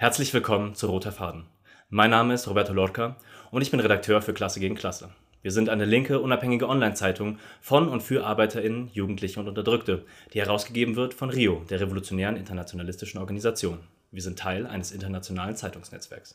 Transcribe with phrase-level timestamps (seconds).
[0.00, 1.44] Herzlich willkommen zu Roter Faden.
[1.90, 3.16] Mein Name ist Roberto Lorca
[3.50, 5.10] und ich bin Redakteur für Klasse gegen Klasse.
[5.42, 10.96] Wir sind eine linke, unabhängige Online-Zeitung von und für ArbeiterInnen, Jugendliche und Unterdrückte, die herausgegeben
[10.96, 13.80] wird von RIO, der Revolutionären Internationalistischen Organisation.
[14.10, 16.34] Wir sind Teil eines internationalen Zeitungsnetzwerks.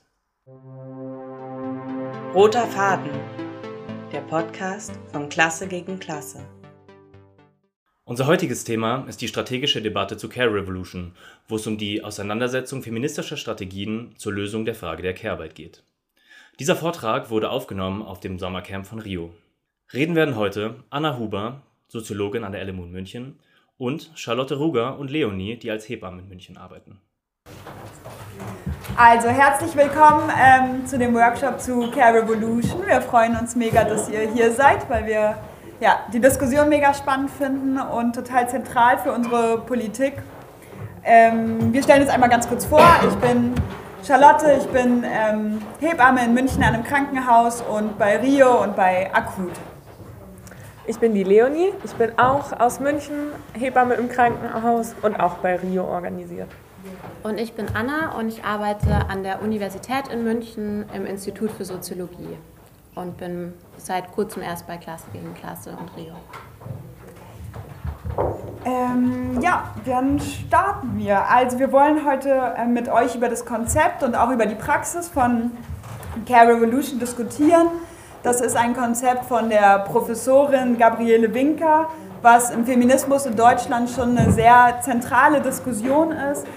[2.35, 3.09] Roter Faden,
[4.11, 6.45] der Podcast von Klasse gegen Klasse.
[8.07, 11.13] Unser heutiges Thema ist die strategische Debatte zu Care Revolution,
[11.47, 15.81] wo es um die Auseinandersetzung feministischer Strategien zur Lösung der Frage der Care-Arbeit geht.
[16.59, 19.31] Dieser Vortrag wurde aufgenommen auf dem Sommercamp von Rio.
[19.91, 23.39] Reden werden heute Anna Huber, Soziologin an der LMU in München,
[23.79, 27.01] und Charlotte Ruger und Leonie, die als Hebamme in München arbeiten.
[28.95, 32.85] Also herzlich willkommen ähm, zu dem Workshop zu Care Revolution.
[32.85, 35.39] Wir freuen uns mega, dass ihr hier seid, weil wir
[35.79, 40.13] ja, die Diskussion mega spannend finden und total zentral für unsere Politik.
[41.03, 42.85] Ähm, wir stellen uns einmal ganz kurz vor.
[43.07, 43.53] Ich bin
[44.05, 49.13] Charlotte, ich bin ähm, Hebamme in München an einem Krankenhaus und bei Rio und bei
[49.13, 49.53] Akut.
[50.87, 55.55] Ich bin die Leonie, ich bin auch aus München, Hebamme im Krankenhaus und auch bei
[55.55, 56.49] Rio organisiert.
[57.23, 61.65] Und ich bin Anna und ich arbeite an der Universität in München im Institut für
[61.65, 62.37] Soziologie
[62.93, 66.15] und bin seit kurzem erst bei Klasse gegen Klasse und Rio.
[68.65, 71.29] Ähm, ja, dann starten wir.
[71.29, 75.07] Also wir wollen heute äh, mit euch über das Konzept und auch über die Praxis
[75.07, 75.51] von
[76.27, 77.67] Care Revolution diskutieren.
[78.23, 81.89] Das ist ein Konzept von der Professorin Gabriele Winker,
[82.23, 86.47] was im Feminismus in Deutschland schon eine sehr zentrale Diskussion ist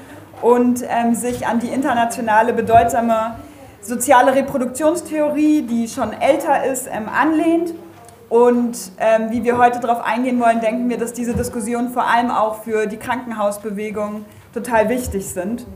[0.41, 3.37] und ähm, sich an die internationale bedeutsame
[3.81, 7.75] soziale Reproduktionstheorie, die schon älter ist, ähm, anlehnt.
[8.29, 12.31] Und ähm, wie wir heute darauf eingehen wollen, denken wir, dass diese Diskussionen vor allem
[12.31, 15.67] auch für die Krankenhausbewegung total wichtig sind.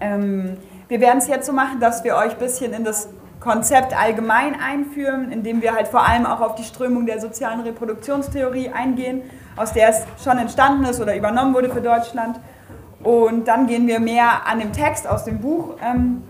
[0.00, 0.56] Ähm,
[0.88, 4.54] wir werden es jetzt so machen, dass wir euch ein bisschen in das Konzept allgemein
[4.60, 9.22] einführen, indem wir halt vor allem auch auf die Strömung der sozialen Reproduktionstheorie eingehen,
[9.56, 12.40] aus der es schon entstanden ist oder übernommen wurde für Deutschland.
[13.02, 16.22] Und dann gehen wir mehr an dem Text aus dem Buch ähm,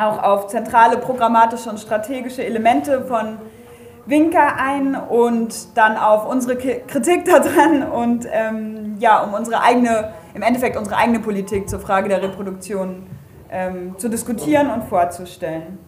[0.00, 3.38] auch auf zentrale programmatische und strategische Elemente von
[4.06, 10.42] Winker ein und dann auf unsere Kritik daran und ähm, ja, um unsere eigene, im
[10.42, 13.06] Endeffekt unsere eigene Politik zur Frage der Reproduktion
[13.50, 15.78] ähm, zu diskutieren und vorzustellen.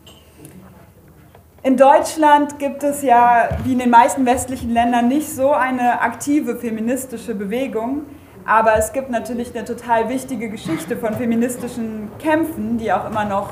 [1.65, 6.56] In Deutschland gibt es ja, wie in den meisten westlichen Ländern, nicht so eine aktive
[6.56, 8.03] feministische Bewegung.
[8.44, 13.50] Aber es gibt natürlich eine total wichtige Geschichte von feministischen Kämpfen, die auch immer noch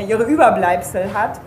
[0.00, 1.40] ihre Überbleibsel hat.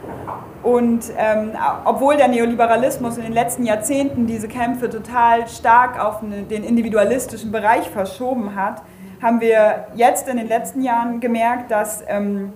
[0.63, 1.51] Und ähm,
[1.85, 7.51] obwohl der Neoliberalismus in den letzten Jahrzehnten diese Kämpfe total stark auf eine, den individualistischen
[7.51, 8.81] Bereich verschoben hat,
[9.21, 12.51] haben wir jetzt in den letzten Jahren gemerkt, dass ähm,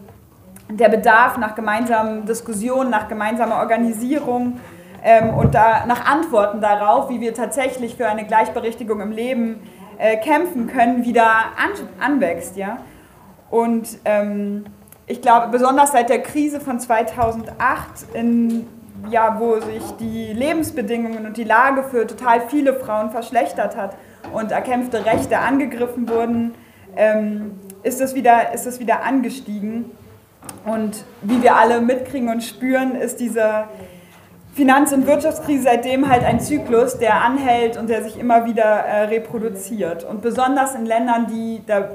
[0.70, 4.60] der Bedarf nach gemeinsamen Diskussionen, nach gemeinsamer Organisierung
[5.04, 9.62] ähm, und da, nach Antworten darauf, wie wir tatsächlich für eine Gleichberechtigung im Leben
[9.98, 12.58] äh, kämpfen können, wieder an, anwächst.
[12.58, 12.78] Ja?
[13.50, 14.66] Und ähm,
[15.10, 17.56] ich glaube, besonders seit der Krise von 2008,
[18.14, 18.68] in,
[19.10, 23.98] ja, wo sich die Lebensbedingungen und die Lage für total viele Frauen verschlechtert hat
[24.34, 26.54] und erkämpfte Rechte angegriffen wurden,
[26.96, 29.86] ähm, ist, es wieder, ist es wieder angestiegen.
[30.66, 33.64] Und wie wir alle mitkriegen und spüren, ist diese
[34.54, 39.06] Finanz- und Wirtschaftskrise seitdem halt ein Zyklus, der anhält und der sich immer wieder äh,
[39.06, 40.04] reproduziert.
[40.04, 41.90] Und besonders in Ländern, die da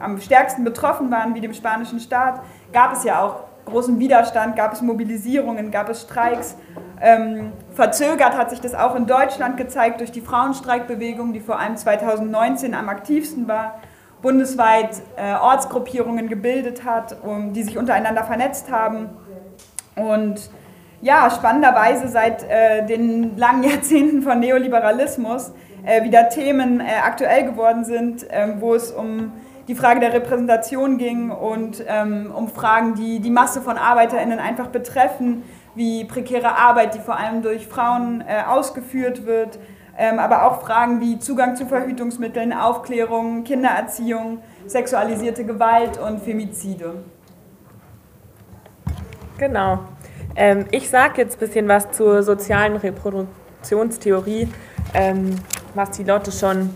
[0.00, 2.40] am stärksten betroffen waren, wie dem spanischen Staat,
[2.72, 6.56] gab es ja auch großen Widerstand, gab es Mobilisierungen, gab es Streiks.
[7.00, 11.76] Ähm, verzögert hat sich das auch in Deutschland gezeigt durch die Frauenstreikbewegung, die vor allem
[11.76, 13.78] 2019 am aktivsten war,
[14.22, 19.10] bundesweit äh, Ortsgruppierungen gebildet hat, um, die sich untereinander vernetzt haben.
[19.94, 20.50] Und
[21.00, 25.52] ja, spannenderweise seit äh, den langen Jahrzehnten von Neoliberalismus
[25.84, 29.32] äh, wieder Themen äh, aktuell geworden sind, ähm, wo es um
[29.68, 34.68] die Frage der Repräsentation ging und ähm, um Fragen, die die Masse von ArbeiterInnen einfach
[34.68, 35.44] betreffen,
[35.74, 39.58] wie prekäre Arbeit, die vor allem durch Frauen äh, ausgeführt wird,
[39.98, 47.04] ähm, aber auch Fragen wie Zugang zu Verhütungsmitteln, Aufklärung, Kindererziehung, sexualisierte Gewalt und Femizide.
[49.36, 49.80] Genau.
[50.34, 54.48] Ähm, ich sage jetzt ein bisschen was zur sozialen Reproduktionstheorie,
[54.94, 55.36] ähm,
[55.74, 56.70] was die Lotte schon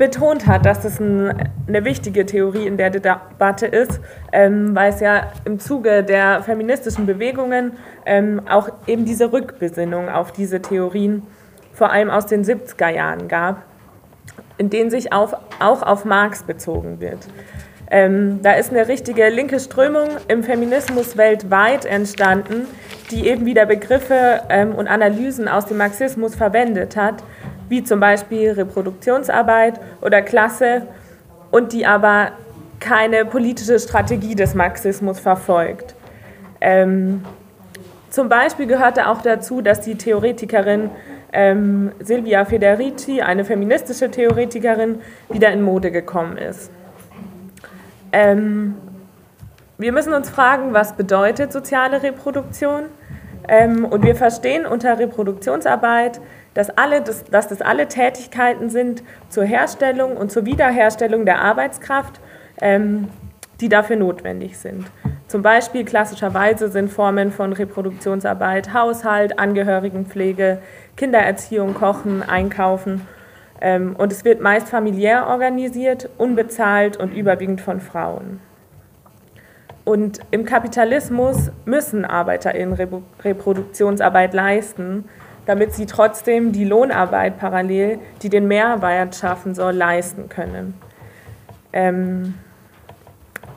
[0.00, 4.00] betont hat, dass das ein, eine wichtige Theorie in der Debatte ist,
[4.32, 7.72] ähm, weil es ja im Zuge der feministischen Bewegungen
[8.06, 11.22] ähm, auch eben diese Rückbesinnung auf diese Theorien
[11.74, 13.62] vor allem aus den 70er Jahren gab,
[14.56, 17.28] in denen sich auf, auch auf Marx bezogen wird.
[17.90, 22.66] Ähm, da ist eine richtige linke Strömung im Feminismus weltweit entstanden,
[23.10, 27.22] die eben wieder Begriffe ähm, und Analysen aus dem Marxismus verwendet hat,
[27.70, 30.82] wie zum Beispiel Reproduktionsarbeit oder Klasse,
[31.50, 32.32] und die aber
[32.78, 35.94] keine politische Strategie des Marxismus verfolgt.
[36.60, 37.24] Ähm,
[38.08, 40.90] zum Beispiel gehörte auch dazu, dass die Theoretikerin
[41.32, 46.70] ähm, Silvia Federici, eine feministische Theoretikerin, wieder in Mode gekommen ist.
[48.12, 48.74] Ähm,
[49.78, 52.86] wir müssen uns fragen, was bedeutet soziale Reproduktion?
[53.48, 56.20] Ähm, und wir verstehen unter Reproduktionsarbeit,
[56.54, 62.20] dass, alle, dass, dass das alle Tätigkeiten sind zur Herstellung und zur Wiederherstellung der Arbeitskraft,
[62.60, 63.08] ähm,
[63.60, 64.86] die dafür notwendig sind.
[65.28, 70.58] Zum Beispiel klassischerweise sind Formen von Reproduktionsarbeit Haushalt, Angehörigenpflege,
[70.96, 73.06] Kindererziehung, Kochen, Einkaufen.
[73.60, 78.40] Ähm, und es wird meist familiär organisiert, unbezahlt und überwiegend von Frauen.
[79.84, 85.04] Und im Kapitalismus müssen ArbeiterInnen Reproduktionsarbeit leisten,
[85.50, 90.74] damit sie trotzdem die Lohnarbeit parallel, die den Mehrwert schaffen soll, leisten können.
[91.72, 92.34] Ähm,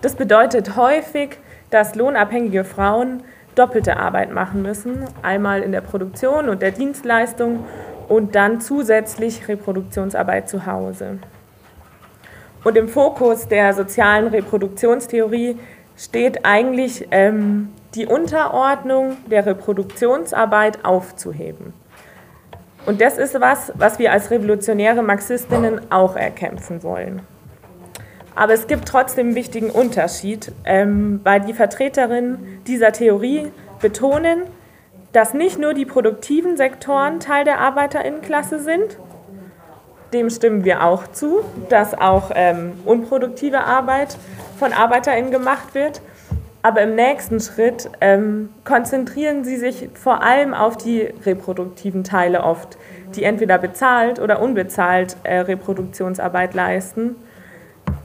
[0.01, 1.37] das bedeutet häufig,
[1.69, 3.21] dass lohnabhängige Frauen
[3.53, 7.63] doppelte Arbeit machen müssen, einmal in der Produktion und der Dienstleistung
[8.09, 11.19] und dann zusätzlich Reproduktionsarbeit zu Hause.
[12.63, 15.59] Und im Fokus der sozialen Reproduktionstheorie
[15.95, 21.82] steht eigentlich ähm, die Unterordnung der Reproduktionsarbeit aufzuheben.
[22.85, 27.21] Und das ist was, was wir als revolutionäre Marxistinnen auch erkämpfen wollen.
[28.35, 34.43] Aber es gibt trotzdem einen wichtigen Unterschied, ähm, weil die Vertreterinnen dieser Theorie betonen,
[35.11, 38.97] dass nicht nur die produktiven Sektoren Teil der Arbeiterinnenklasse sind,
[40.13, 44.17] dem stimmen wir auch zu, dass auch ähm, unproduktive Arbeit
[44.59, 46.01] von Arbeiterinnen gemacht wird.
[46.63, 52.77] Aber im nächsten Schritt ähm, konzentrieren sie sich vor allem auf die reproduktiven Teile oft,
[53.15, 57.17] die entweder bezahlt oder unbezahlt äh, Reproduktionsarbeit leisten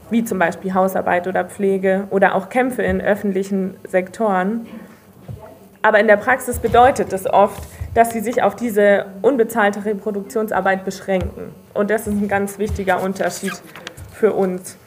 [0.09, 4.65] wie zum Beispiel Hausarbeit oder Pflege oder auch Kämpfe in öffentlichen Sektoren.
[5.81, 7.63] Aber in der Praxis bedeutet es oft,
[7.93, 11.53] dass sie sich auf diese unbezahlte Reproduktionsarbeit beschränken.
[11.73, 13.53] Und das ist ein ganz wichtiger Unterschied
[14.11, 14.77] für uns.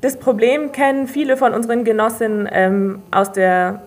[0.00, 3.82] Das Problem kennen viele von unseren Genossinnen ähm, aus der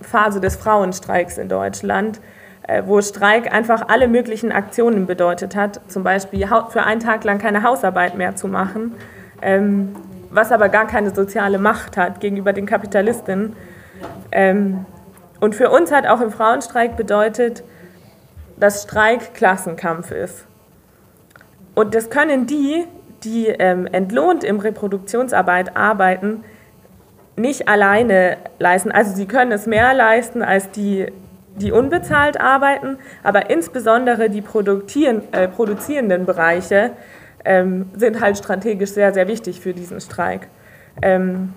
[0.00, 2.20] Phase des Frauenstreiks in Deutschland.
[2.68, 7.38] Äh, wo Streik einfach alle möglichen Aktionen bedeutet hat, zum Beispiel für einen Tag lang
[7.38, 8.92] keine Hausarbeit mehr zu machen,
[9.40, 9.96] ähm,
[10.30, 13.56] was aber gar keine soziale Macht hat gegenüber den Kapitalistinnen.
[14.30, 14.84] Ähm,
[15.40, 17.64] und für uns hat auch im Frauenstreik bedeutet,
[18.60, 20.44] dass Streik Klassenkampf ist.
[21.74, 22.84] Und das können die,
[23.24, 26.44] die ähm, entlohnt im Reproduktionsarbeit arbeiten,
[27.36, 28.90] nicht alleine leisten.
[28.90, 31.06] Also sie können es mehr leisten als die
[31.58, 36.92] die unbezahlt arbeiten, aber insbesondere die äh, produzierenden Bereiche
[37.44, 40.48] ähm, sind halt strategisch sehr, sehr wichtig für diesen Streik.
[41.02, 41.52] Ähm,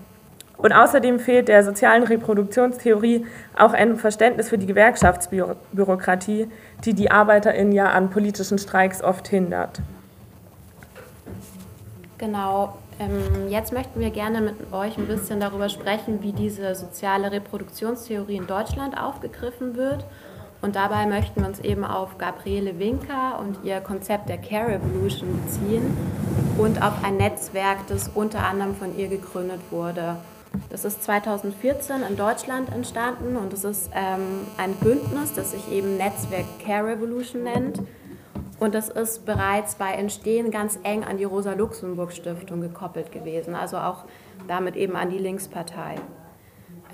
[0.56, 3.26] und außerdem fehlt der sozialen Reproduktionstheorie
[3.56, 6.48] auch ein Verständnis für die Gewerkschaftsbürokratie,
[6.84, 9.80] die die ArbeiterInnen ja an politischen Streiks oft hindert.
[12.22, 17.32] Genau, ähm, jetzt möchten wir gerne mit euch ein bisschen darüber sprechen, wie diese soziale
[17.32, 20.04] Reproduktionstheorie in Deutschland aufgegriffen wird.
[20.60, 25.30] Und dabei möchten wir uns eben auf Gabriele Winker und ihr Konzept der Care Revolution
[25.42, 25.96] beziehen
[26.58, 30.14] und auf ein Netzwerk, das unter anderem von ihr gegründet wurde.
[30.70, 35.96] Das ist 2014 in Deutschland entstanden und es ist ähm, ein Bündnis, das sich eben
[35.96, 37.80] Netzwerk Care Revolution nennt
[38.62, 44.04] und das ist bereits bei Entstehen ganz eng an die Rosa-Luxemburg-Stiftung gekoppelt gewesen, also auch
[44.46, 45.96] damit eben an die Linkspartei.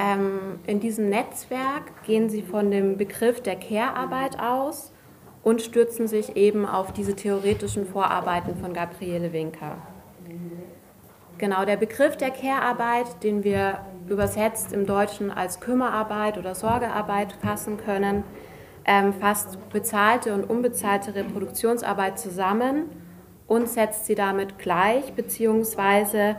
[0.01, 4.95] Ähm, in diesem Netzwerk gehen sie von dem Begriff der Care-Arbeit aus
[5.43, 9.77] und stürzen sich eben auf diese theoretischen Vorarbeiten von Gabriele Winker.
[11.37, 17.77] Genau, der Begriff der Care-Arbeit, den wir übersetzt im Deutschen als Kümmerarbeit oder Sorgearbeit fassen
[17.77, 18.25] können,
[18.89, 22.87] ähm, fasst bezahlte und unbezahlte Reproduktionsarbeit zusammen
[23.47, 26.37] und setzt sie damit gleich, beziehungsweise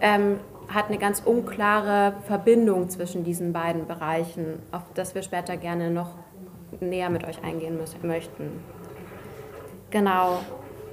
[0.00, 5.92] ähm, hat eine ganz unklare Verbindung zwischen diesen beiden Bereichen, auf das wir später gerne
[5.92, 6.16] noch
[6.80, 8.60] näher mit euch eingehen müssen, möchten.
[9.90, 10.40] Genau.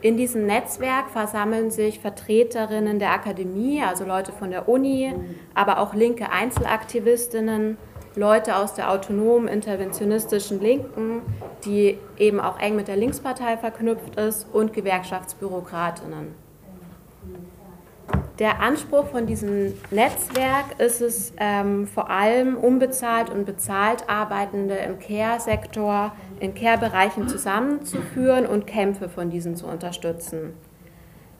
[0.01, 5.13] In diesem Netzwerk versammeln sich Vertreterinnen der Akademie, also Leute von der Uni,
[5.56, 7.78] aber auch linke Einzelaktivistinnen,
[8.16, 11.22] Leute aus der autonomen interventionistischen Linken,
[11.66, 16.34] die eben auch eng mit der Linkspartei verknüpft ist, und Gewerkschaftsbürokratinnen.
[18.39, 24.98] Der Anspruch von diesem Netzwerk ist es, ähm, vor allem unbezahlt und bezahlt Arbeitende im
[24.98, 30.54] Care-Sektor, in Care-Bereichen zusammenzuführen und Kämpfe von diesen zu unterstützen.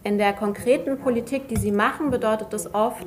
[0.04, 3.06] In der konkreten Politik, die sie machen, bedeutet das oft,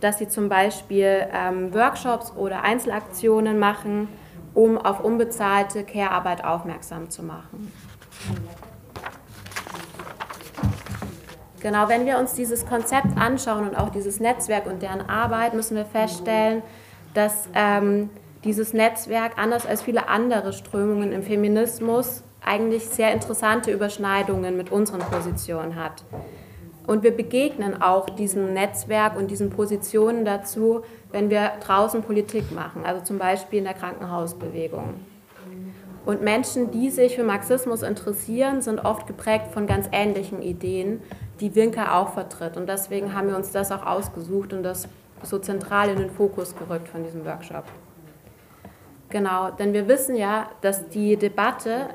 [0.00, 4.08] dass sie zum Beispiel ähm, Workshops oder Einzelaktionen machen,
[4.52, 7.72] um auf unbezahlte Care-Arbeit aufmerksam zu machen.
[11.60, 15.76] Genau, wenn wir uns dieses Konzept anschauen und auch dieses Netzwerk und deren Arbeit, müssen
[15.76, 16.62] wir feststellen,
[17.14, 18.10] dass ähm,
[18.44, 25.00] dieses Netzwerk, anders als viele andere Strömungen im Feminismus, eigentlich sehr interessante Überschneidungen mit unseren
[25.00, 26.04] Positionen hat.
[26.86, 30.82] Und wir begegnen auch diesem Netzwerk und diesen Positionen dazu,
[31.12, 34.94] wenn wir draußen Politik machen, also zum Beispiel in der Krankenhausbewegung.
[36.04, 41.00] Und Menschen, die sich für Marxismus interessieren, sind oft geprägt von ganz ähnlichen Ideen
[41.40, 42.56] die Winke auch vertritt.
[42.56, 44.86] Und deswegen haben wir uns das auch ausgesucht und das
[45.22, 47.64] so zentral in den Fokus gerückt von diesem Workshop.
[49.08, 51.88] Genau, denn wir wissen ja, dass die Debatte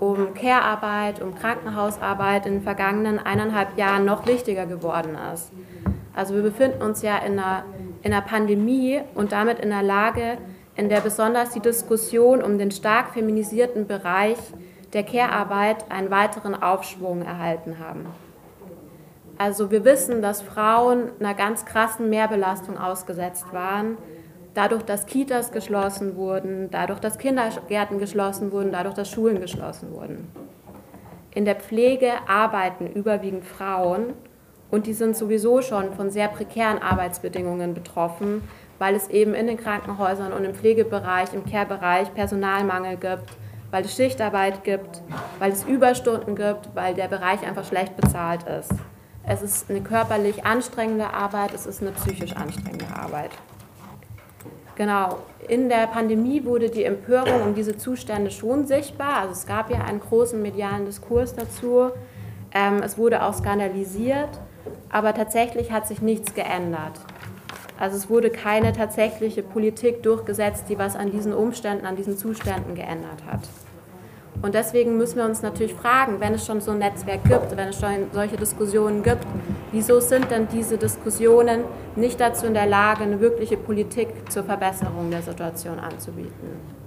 [0.00, 5.52] um Care-Arbeit, um Krankenhausarbeit in den vergangenen eineinhalb Jahren noch wichtiger geworden ist.
[6.14, 7.64] Also wir befinden uns ja in einer,
[8.02, 10.38] in einer Pandemie und damit in einer Lage,
[10.74, 14.38] in der besonders die Diskussion um den stark feminisierten Bereich
[14.94, 18.06] der Care-Arbeit einen weiteren Aufschwung erhalten haben.
[19.36, 23.96] Also wir wissen, dass Frauen einer ganz krassen Mehrbelastung ausgesetzt waren,
[24.54, 30.28] dadurch, dass Kitas geschlossen wurden, dadurch, dass Kindergärten geschlossen wurden, dadurch, dass Schulen geschlossen wurden.
[31.32, 34.14] In der Pflege arbeiten überwiegend Frauen
[34.70, 38.42] und die sind sowieso schon von sehr prekären Arbeitsbedingungen betroffen,
[38.78, 43.30] weil es eben in den Krankenhäusern und im Pflegebereich, im Care-Bereich Personalmangel gibt,
[43.70, 45.02] weil es Schichtarbeit gibt,
[45.38, 48.72] weil es Überstunden gibt, weil der Bereich einfach schlecht bezahlt ist.
[49.22, 53.30] Es ist eine körperlich anstrengende Arbeit, es ist eine psychisch anstrengende Arbeit.
[54.80, 59.18] Genau, in der Pandemie wurde die Empörung um diese Zustände schon sichtbar.
[59.18, 61.90] Also es gab ja einen großen medialen Diskurs dazu.
[62.54, 64.30] Ähm, es wurde auch skandalisiert,
[64.88, 66.98] aber tatsächlich hat sich nichts geändert.
[67.78, 72.74] Also es wurde keine tatsächliche Politik durchgesetzt, die was an diesen Umständen, an diesen Zuständen
[72.74, 73.40] geändert hat.
[74.42, 77.68] Und deswegen müssen wir uns natürlich fragen, wenn es schon so ein Netzwerk gibt, wenn
[77.68, 79.26] es schon solche Diskussionen gibt,
[79.70, 85.10] wieso sind denn diese Diskussionen nicht dazu in der Lage, eine wirkliche Politik zur Verbesserung
[85.10, 86.80] der Situation anzubieten?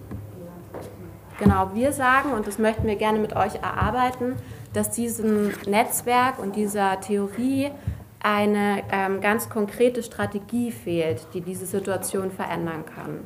[1.38, 4.36] Genau, wir sagen, und das möchten wir gerne mit euch erarbeiten,
[4.74, 7.72] dass diesem Netzwerk und dieser Theorie
[8.20, 13.20] eine ähm, ganz konkrete Strategie fehlt, die diese Situation verändern kann.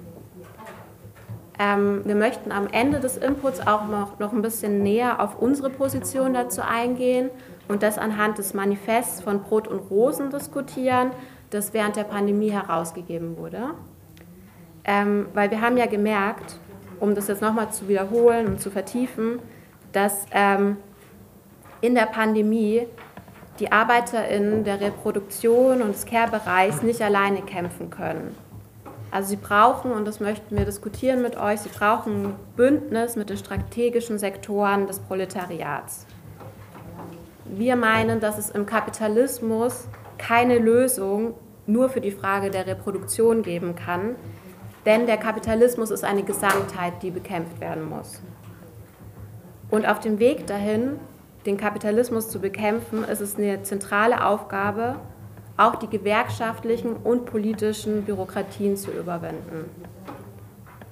[1.60, 5.70] Ähm, wir möchten am Ende des Inputs auch noch, noch ein bisschen näher auf unsere
[5.70, 7.32] Position dazu eingehen
[7.68, 11.12] und das anhand des Manifests von Brot und Rosen diskutieren,
[11.50, 13.72] das während der Pandemie herausgegeben wurde.
[14.84, 16.60] Ähm, weil wir haben ja gemerkt,
[17.00, 19.40] um das jetzt nochmal zu wiederholen und zu vertiefen,
[19.92, 20.78] dass ähm,
[21.82, 22.88] in der Pandemie
[23.60, 28.36] die ArbeiterInnen der Reproduktion und des Care-Bereichs nicht alleine kämpfen können
[29.12, 33.30] also sie brauchen, und das möchten wir diskutieren mit euch, sie brauchen ein Bündnis mit
[33.30, 36.06] den strategischen Sektoren des Proletariats.
[37.46, 39.88] Wir meinen, dass es im Kapitalismus
[40.18, 41.36] keine Lösung
[41.66, 44.16] nur für die Frage der Reproduktion geben kann,
[44.86, 48.22] denn der Kapitalismus ist eine Gesamtheit, die bekämpft werden muss.
[49.70, 51.00] Und auf dem Weg dahin,
[51.46, 54.96] den Kapitalismus zu bekämpfen, ist es eine zentrale Aufgabe,
[55.58, 59.70] auch die gewerkschaftlichen und politischen Bürokratien zu überwinden.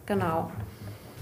[0.06, 0.52] Genau.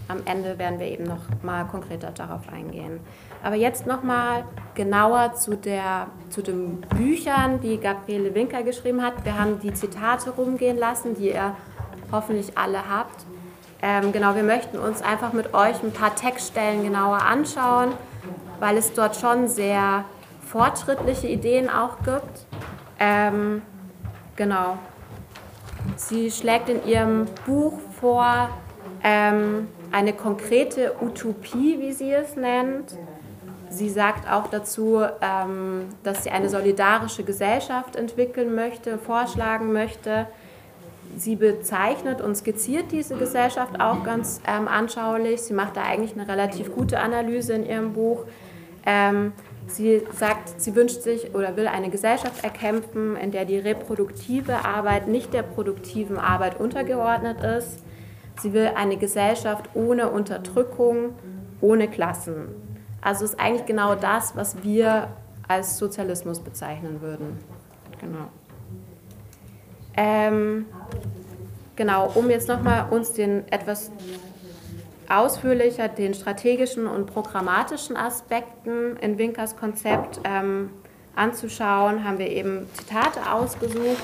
[0.08, 3.00] Am Ende werden wir eben noch mal konkreter darauf eingehen.
[3.42, 4.44] Aber jetzt noch mal
[4.76, 9.24] genauer zu, der, zu den Büchern, die Gabriele Winker geschrieben hat.
[9.24, 11.56] Wir haben die Zitate rumgehen lassen, die ihr
[12.12, 13.26] hoffentlich alle habt.
[13.82, 17.92] Ähm, genau, wir möchten uns einfach mit euch ein paar Textstellen genauer anschauen,
[18.60, 20.06] weil es dort schon sehr
[20.46, 22.46] fortschrittliche Ideen auch gibt
[23.04, 23.62] ähm,
[24.36, 24.78] genau.
[25.98, 28.50] Sie schlägt in ihrem Buch vor,
[29.04, 32.98] ähm, eine konkrete Utopie, wie sie es nennt.
[33.70, 40.28] Sie sagt auch dazu, ähm, dass sie eine solidarische Gesellschaft entwickeln möchte, vorschlagen möchte.
[41.18, 45.42] Sie bezeichnet und skizziert diese Gesellschaft auch ganz ähm, anschaulich.
[45.42, 48.26] Sie macht da eigentlich eine relativ gute Analyse in ihrem Buch.
[49.68, 55.08] Sie sagt, sie wünscht sich oder will eine Gesellschaft erkämpfen, in der die reproduktive Arbeit
[55.08, 57.80] nicht der produktiven Arbeit untergeordnet ist.
[58.42, 61.14] Sie will eine Gesellschaft ohne Unterdrückung,
[61.62, 62.50] ohne Klassen.
[63.02, 65.10] Also ist eigentlich genau das, was wir
[65.48, 67.40] als Sozialismus bezeichnen würden.
[68.00, 68.30] Genau.
[69.96, 70.66] Ähm,
[71.76, 73.92] genau, um jetzt nochmal uns den etwas
[75.10, 80.70] ausführlicher den strategischen und programmatischen Aspekten in Winkers Konzept ähm,
[81.16, 84.04] anzuschauen, haben wir eben Zitate ausgesucht.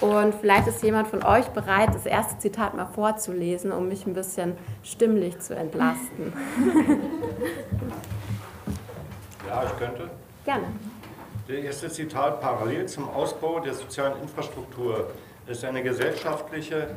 [0.00, 4.14] Und vielleicht ist jemand von euch bereit, das erste Zitat mal vorzulesen, um mich ein
[4.14, 6.32] bisschen stimmlich zu entlasten.
[9.46, 10.10] Ja, ich könnte.
[10.44, 10.64] Gerne.
[11.48, 15.10] Der erste Zitat, parallel zum Ausbau der sozialen Infrastruktur
[15.46, 16.96] ist eine gesellschaftliche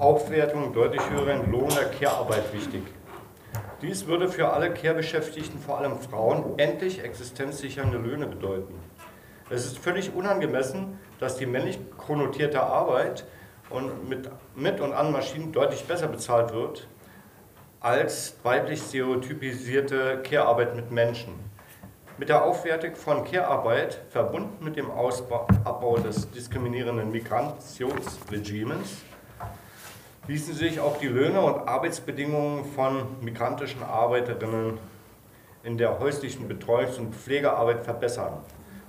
[0.00, 2.82] Aufwertung deutlich höheren Lohn der Care-Arbeit wichtig.
[3.82, 8.74] Dies würde für alle Care-Beschäftigten, vor allem Frauen, endlich existenzsichernde Löhne bedeuten.
[9.50, 13.26] Es ist völlig unangemessen, dass die männlich konnotierte Arbeit
[13.68, 16.88] und mit, mit und an Maschinen deutlich besser bezahlt wird
[17.80, 21.34] als weiblich stereotypisierte Care-Arbeit mit Menschen.
[22.16, 29.02] Mit der Aufwertung von Care-Arbeit, verbunden mit dem Ausbau, Abbau des diskriminierenden Migrationsregimes,
[30.30, 34.78] ließen sich auch die Löhne und Arbeitsbedingungen von migrantischen Arbeiterinnen
[35.64, 38.34] in der häuslichen Betreuungs- und Pflegearbeit verbessern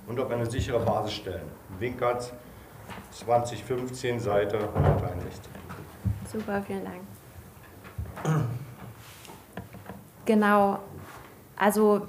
[0.06, 1.50] und auf eine sichere Basis stellen.
[1.80, 2.32] Winkert
[3.10, 5.40] 2015, Seite 161.
[6.32, 7.02] Super, vielen Dank.
[10.24, 10.78] Genau,
[11.56, 12.06] also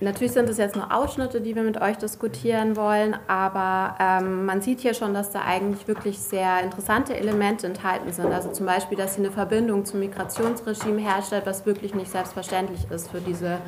[0.00, 4.60] Natürlich sind es jetzt nur Ausschnitte, die wir mit euch diskutieren wollen, aber ähm, man
[4.60, 8.32] sieht hier schon, dass da eigentlich wirklich sehr interessante Elemente enthalten sind.
[8.32, 13.10] Also zum Beispiel, dass sie eine Verbindung zum Migrationsregime herstellt, was wirklich nicht selbstverständlich ist
[13.10, 13.58] für diese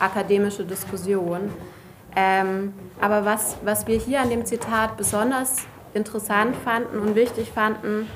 [0.00, 1.52] akademische Diskussion.
[2.16, 8.08] Ähm, aber was, was wir hier an dem Zitat besonders interessant fanden und wichtig fanden,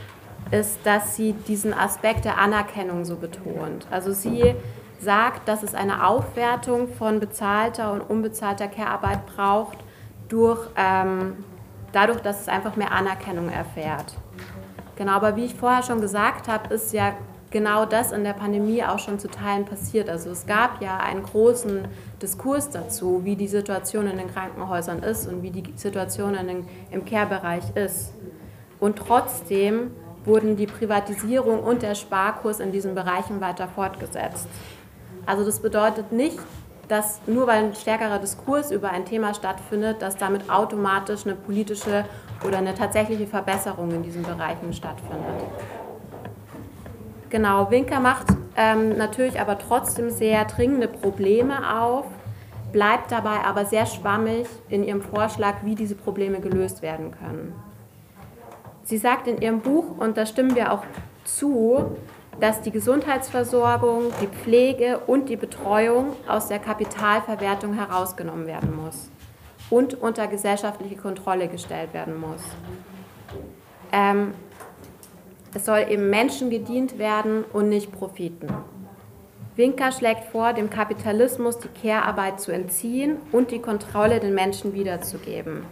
[0.50, 3.86] ist, dass sie diesen Aspekt der Anerkennung so betont.
[3.92, 4.56] Also sie
[5.00, 9.78] sagt, dass es eine Aufwertung von bezahlter und unbezahlter Care-Arbeit braucht,
[10.28, 11.44] durch, ähm,
[11.92, 14.16] dadurch, dass es einfach mehr Anerkennung erfährt.
[14.96, 17.14] Genau, aber wie ich vorher schon gesagt habe, ist ja
[17.50, 20.08] genau das in der Pandemie auch schon zu Teilen passiert.
[20.08, 21.88] Also es gab ja einen großen
[22.22, 27.04] Diskurs dazu, wie die Situation in den Krankenhäusern ist und wie die Situation den, im
[27.04, 28.12] Care-Bereich ist.
[28.78, 29.90] Und trotzdem
[30.24, 34.46] wurden die Privatisierung und der Sparkurs in diesen Bereichen weiter fortgesetzt.
[35.30, 36.40] Also das bedeutet nicht,
[36.88, 42.04] dass nur weil ein stärkerer Diskurs über ein Thema stattfindet, dass damit automatisch eine politische
[42.44, 45.44] oder eine tatsächliche Verbesserung in diesen Bereichen stattfindet.
[47.28, 52.06] Genau, Winker macht ähm, natürlich aber trotzdem sehr dringende Probleme auf,
[52.72, 57.54] bleibt dabei aber sehr schwammig in ihrem Vorschlag, wie diese Probleme gelöst werden können.
[58.82, 60.82] Sie sagt in ihrem Buch, und da stimmen wir auch
[61.22, 61.96] zu,
[62.40, 69.10] dass die Gesundheitsversorgung, die Pflege und die Betreuung aus der Kapitalverwertung herausgenommen werden muss
[69.68, 72.40] und unter gesellschaftliche Kontrolle gestellt werden muss.
[73.92, 74.32] Ähm,
[75.54, 78.48] es soll eben Menschen gedient werden und nicht Profiten.
[79.56, 85.64] Winker schlägt vor, dem Kapitalismus die Care-Arbeit zu entziehen und die Kontrolle den Menschen wiederzugeben.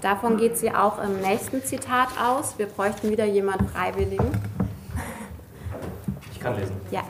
[0.00, 2.58] Davon geht sie auch im nächsten Zitat aus.
[2.58, 4.32] Wir bräuchten wieder jemanden Freiwilligen
[6.44, 6.76] kann lesen.
[6.90, 7.02] Ja.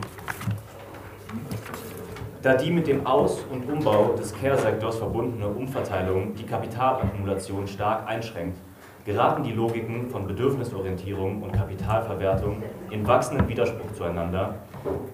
[2.43, 8.59] Da die mit dem Aus- und Umbau des Care-Sektors verbundene Umverteilung die Kapitalakkumulation stark einschränkt,
[9.05, 14.55] geraten die Logiken von Bedürfnisorientierung und Kapitalverwertung in wachsenden Widerspruch zueinander,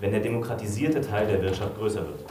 [0.01, 2.25] wenn der demokratisierte Teil der Wirtschaft größer wird.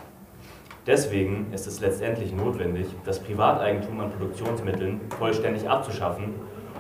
[0.86, 6.34] Deswegen ist es letztendlich notwendig, das Privateigentum an Produktionsmitteln vollständig abzuschaffen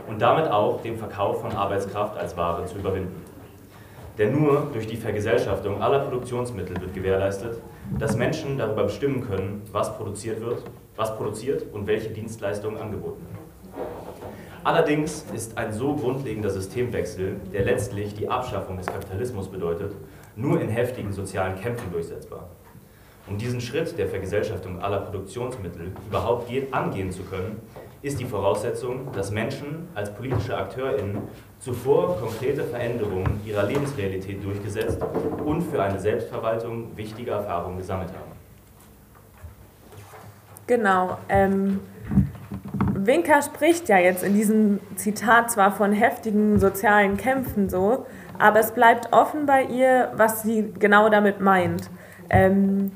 [0.08, 3.29] und damit auch den Verkauf von Arbeitskraft als Ware zu überwinden.
[4.20, 7.62] Denn nur durch die Vergesellschaftung aller Produktionsmittel wird gewährleistet,
[7.98, 10.62] dass Menschen darüber bestimmen können, was produziert wird,
[10.98, 13.40] was produziert und welche Dienstleistungen angeboten werden.
[14.66, 19.94] Allerdings ist ein so grundlegender Systemwechsel, der letztlich die Abschaffung des Kapitalismus bedeutet,
[20.36, 22.50] nur in heftigen sozialen Kämpfen durchsetzbar.
[23.26, 27.62] Um diesen Schritt der Vergesellschaftung aller Produktionsmittel überhaupt angehen zu können,
[28.02, 31.18] ist die Voraussetzung, dass Menschen als politische AkteurInnen
[31.60, 35.00] zuvor konkrete Veränderungen ihrer Lebensrealität durchgesetzt
[35.46, 38.32] und für eine Selbstverwaltung wichtige Erfahrungen gesammelt haben.
[40.68, 41.18] Genau.
[41.28, 41.82] Ähm,
[42.94, 48.06] Winker spricht ja jetzt in diesem Zitat zwar von heftigen sozialen Kämpfen so,
[48.38, 51.90] aber es bleibt offen bei ihr, was sie genau damit meint.
[52.30, 52.92] Ähm,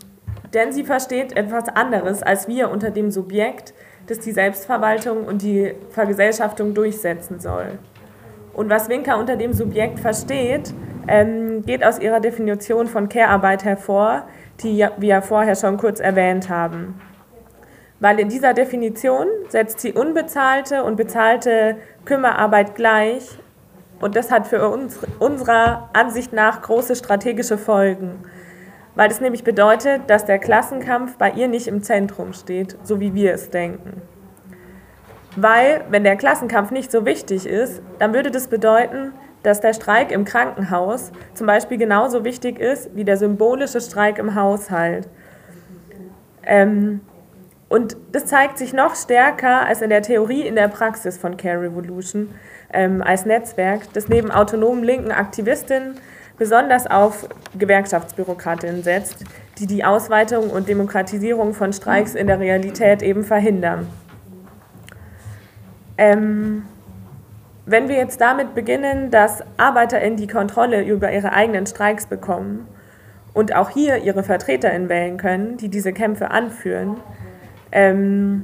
[0.54, 3.74] denn sie versteht etwas anderes als wir unter dem Subjekt,
[4.08, 7.80] das die Selbstverwaltung und die Vergesellschaftung durchsetzen soll.
[8.54, 10.74] Und was Winker unter dem Subjekt versteht,
[11.08, 14.28] ähm, geht aus ihrer Definition von Care-Arbeit hervor,
[14.62, 17.02] die wir vorher schon kurz erwähnt haben.
[18.04, 23.38] weil in dieser Definition setzt sie unbezahlte und bezahlte Kümmerarbeit gleich
[24.02, 28.20] und das hat für uns unserer Ansicht nach große strategische Folgen,
[28.96, 33.14] weil es nämlich bedeutet, dass der Klassenkampf bei ihr nicht im Zentrum steht, so wie
[33.14, 34.02] wir es denken.
[35.36, 40.12] Weil, wenn der Klassenkampf nicht so wichtig ist, dann würde das bedeuten, dass der Streik
[40.12, 45.10] im Krankenhaus zum Beispiel genauso wichtig ist wie der symbolische Streik im Haushalt.
[46.44, 47.02] Ähm,
[47.68, 51.62] und das zeigt sich noch stärker als in der Theorie in der Praxis von Care
[51.62, 52.30] Revolution
[52.72, 55.96] ähm, als Netzwerk, das neben autonomen linken Aktivistinnen
[56.44, 59.24] besonders auf Gewerkschaftsbürokratinnen setzt,
[59.60, 63.88] die die Ausweitung und Demokratisierung von Streiks in der Realität eben verhindern.
[65.98, 66.64] Ähm,
[67.66, 72.68] wenn wir jetzt damit beginnen, dass ArbeiterInnen die Kontrolle über ihre eigenen Streiks bekommen
[73.34, 76.98] und auch hier ihre VertreterInnen wählen können, die diese Kämpfe anführen,
[77.72, 78.44] ähm,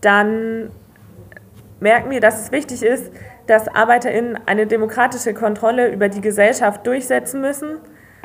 [0.00, 0.70] dann
[1.78, 3.12] merken wir, dass es wichtig ist,
[3.46, 7.78] dass ArbeiterInnen eine demokratische Kontrolle über die Gesellschaft durchsetzen müssen.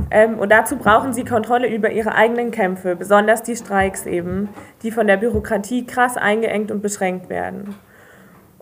[0.10, 4.50] Ähm, und dazu brauchen sie Kontrolle über ihre eigenen Kämpfe, besonders die Streiks eben,
[4.84, 7.76] die von der Bürokratie krass eingeengt und beschränkt werden.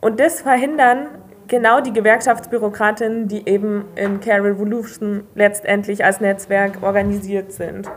[0.02, 1.08] Und das verhindern
[1.48, 7.90] genau die Gewerkschaftsbürokratinnen, die eben in Care Revolution letztendlich als Netzwerk organisiert sind.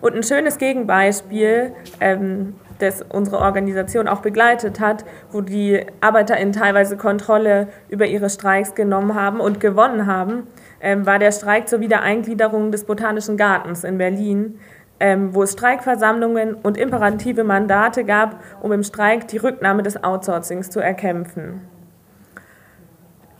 [0.00, 6.96] Und ein schönes Gegenbeispiel, ähm, das unsere Organisation auch begleitet hat, wo die ArbeiterInnen teilweise
[6.96, 10.46] Kontrolle über ihre Streiks genommen haben und gewonnen haben,
[10.80, 14.58] ähm, war der Streik zur Wiedereingliederung des Botanischen Gartens in Berlin,
[14.98, 20.70] ähm, wo es Streikversammlungen und imperative Mandate gab, um im Streik die Rücknahme des Outsourcings
[20.70, 21.62] zu erkämpfen.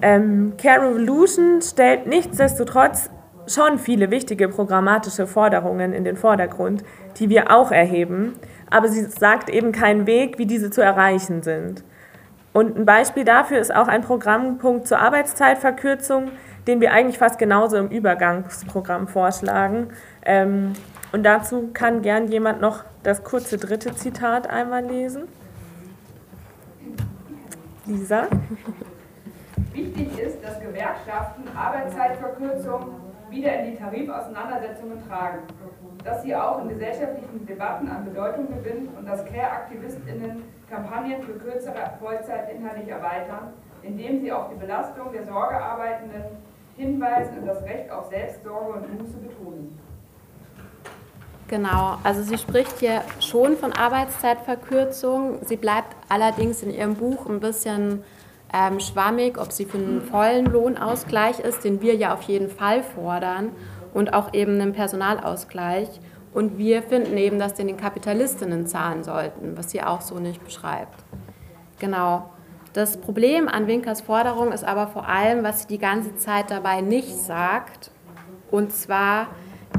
[0.02, 3.10] Ähm, Care Revolution stellt nichtsdestotrotz
[3.46, 6.84] schon viele wichtige programmatische Forderungen in den Vordergrund,
[7.18, 8.34] die wir auch erheben,
[8.70, 11.82] aber sie sagt eben keinen Weg, wie diese zu erreichen sind.
[12.52, 16.30] Und ein Beispiel dafür ist auch ein Programmpunkt zur Arbeitszeitverkürzung,
[16.66, 19.88] den wir eigentlich fast genauso im Übergangsprogramm vorschlagen.
[20.24, 20.72] Ähm,
[21.12, 25.22] und dazu kann gern jemand noch das kurze dritte Zitat einmal lesen.
[27.86, 28.26] Lisa.
[29.72, 35.40] Wichtig ist, dass Gewerkschaften Arbeitszeitverkürzung wieder in die Tarifauseinandersetzungen tragen,
[36.04, 41.92] dass sie auch in gesellschaftlichen Debatten an Bedeutung gewinnt und dass Care-AktivistInnen Kampagnen für kürzere
[41.98, 46.22] Vollzeit inhaltlich erweitern, indem sie auf die Belastung der Sorgearbeitenden
[46.76, 49.78] hinweisen und das Recht auf Selbstsorge und Muße betonen.
[51.48, 55.40] Genau, also sie spricht hier schon von Arbeitszeitverkürzung.
[55.44, 58.04] Sie bleibt allerdings in ihrem Buch ein bisschen
[58.52, 62.82] ähm, schwammig, ob sie für einen vollen Lohnausgleich ist, den wir ja auf jeden Fall
[62.82, 63.52] fordern,
[63.92, 65.88] und auch eben einen Personalausgleich.
[66.32, 70.44] Und wir finden eben, dass den den Kapitalistinnen zahlen sollten, was sie auch so nicht
[70.44, 71.04] beschreibt.
[71.80, 72.30] Genau.
[72.72, 76.82] Das Problem an Winkers Forderung ist aber vor allem, was sie die ganze Zeit dabei
[76.82, 77.90] nicht sagt.
[78.52, 79.26] Und zwar,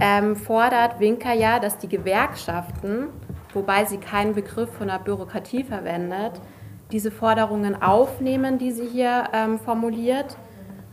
[0.01, 3.07] ähm, fordert Winker ja, dass die Gewerkschaften,
[3.53, 6.41] wobei sie keinen Begriff von der Bürokratie verwendet,
[6.91, 10.37] diese Forderungen aufnehmen, die sie hier ähm, formuliert.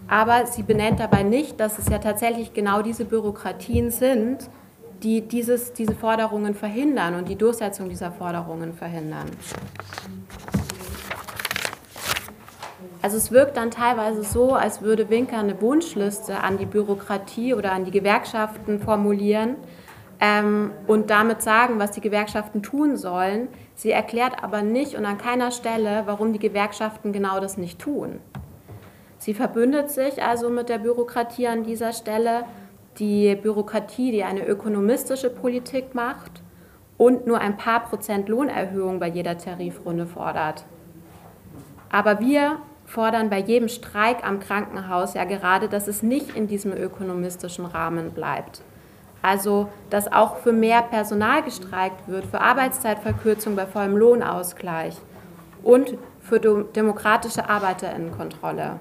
[0.08, 4.48] Aber sie benennt dabei nicht, dass es ja tatsächlich genau diese Bürokratien sind,
[5.02, 9.26] die dieses, diese Forderungen verhindern und die Durchsetzung dieser Forderungen verhindern.
[13.00, 17.72] Also es wirkt dann teilweise so, als würde Winker eine Wunschliste an die Bürokratie oder
[17.72, 19.56] an die Gewerkschaften formulieren
[20.20, 23.48] ähm, und damit sagen, was die Gewerkschaften tun sollen.
[23.78, 28.18] Sie erklärt aber nicht und an keiner Stelle, warum die Gewerkschaften genau das nicht tun.
[29.18, 32.42] Sie verbündet sich also mit der Bürokratie an dieser Stelle,
[32.98, 36.42] die Bürokratie, die eine ökonomistische Politik macht
[36.96, 40.64] und nur ein paar Prozent Lohnerhöhung bei jeder Tarifrunde fordert.
[41.88, 46.72] Aber wir fordern bei jedem Streik am Krankenhaus ja gerade, dass es nicht in diesem
[46.72, 48.62] ökonomistischen Rahmen bleibt.
[49.22, 54.96] Also, dass auch für mehr Personal gestreikt wird, für Arbeitszeitverkürzung bei vollem Lohnausgleich
[55.62, 58.78] und für demokratische Arbeiterinnenkontrolle.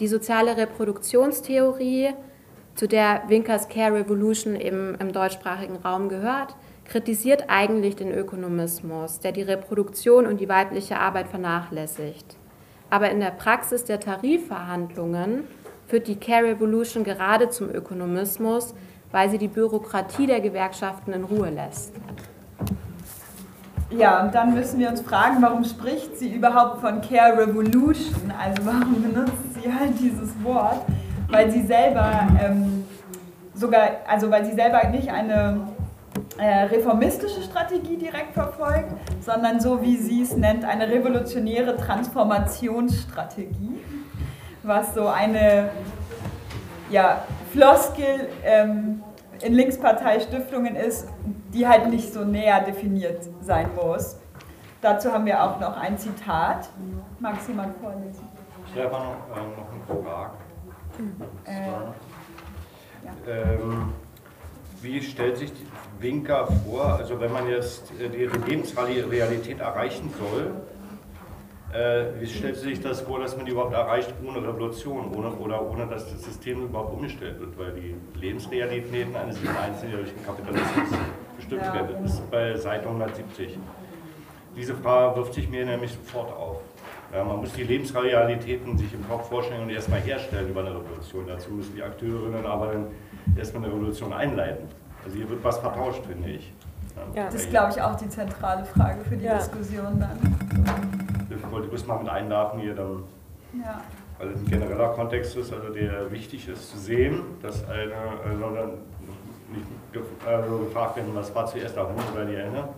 [0.00, 2.14] Die soziale Reproduktionstheorie,
[2.74, 9.32] zu der Winkers Care Revolution eben im deutschsprachigen Raum gehört, kritisiert eigentlich den Ökonomismus, der
[9.32, 12.36] die Reproduktion und die weibliche Arbeit vernachlässigt.
[12.90, 15.44] Aber in der Praxis der Tarifverhandlungen
[15.86, 18.74] führt die Care Revolution gerade zum Ökonomismus,
[19.12, 21.92] weil sie die Bürokratie der Gewerkschaften in Ruhe lässt.
[23.90, 28.30] Ja, und dann müssen wir uns fragen, warum spricht sie überhaupt von Care Revolution?
[28.38, 30.82] Also warum benutzt sie halt dieses Wort?
[31.30, 32.84] Weil sie selber ähm,
[33.54, 35.68] sogar, also weil sie selber nicht eine
[36.36, 43.80] äh, reformistische Strategie direkt verfolgt, sondern so wie sie es nennt, eine revolutionäre Transformationsstrategie,
[44.62, 45.70] was so eine
[46.90, 49.02] ja, Floskel ähm,
[49.40, 51.08] in Linksparteistiftungen ist,
[51.52, 54.16] die halt nicht so näher definiert sein muss.
[54.80, 56.68] Dazu haben wir auch noch ein Zitat.
[57.18, 58.28] Mag es jemand vorlesen?
[58.74, 60.32] Ich habe noch, äh, noch eine Frage.
[61.44, 61.66] Äh,
[63.04, 63.52] ja.
[63.54, 63.92] ähm,
[64.82, 65.52] wie stellt sich
[65.98, 70.52] Winker vor, also wenn man jetzt äh, die Lebensrealität erreichen soll,
[71.72, 75.62] äh, wie stellt sich das vor, dass man die überhaupt erreicht ohne Revolution ohne, oder
[75.62, 77.58] ohne dass das System überhaupt umgestellt wird?
[77.58, 80.98] Weil die Lebensrealitäten eines einzelnen Kapitalismus
[81.36, 81.74] bestimmt ja.
[81.74, 81.96] werden.
[82.02, 83.58] Das ist bei Seite 170.
[84.56, 86.60] Diese Frage wirft sich mir nämlich sofort auf.
[87.12, 91.26] Ja, man muss die Lebensrealitäten sich im Kopf vorstellen und erstmal herstellen über eine Revolution.
[91.26, 92.86] Dazu müssen die Akteurinnen aber dann
[93.36, 94.68] erstmal eine Revolution einleiten.
[95.04, 96.52] Also hier wird was vertauscht, finde ich.
[97.14, 97.26] Ja.
[97.26, 99.38] Das ist, glaube ich, auch die zentrale Frage für die ja.
[99.38, 101.07] Diskussion dann
[101.66, 103.04] bloß mal mit einladen hier dann,
[103.52, 103.80] ja.
[104.18, 107.94] weil es ein genereller Kontext ist, also der wichtig ist zu sehen, dass eine,
[108.24, 108.46] also
[109.50, 109.66] nicht
[110.26, 112.68] also gefragt werden, was war zuerst der Hund oder die Ende,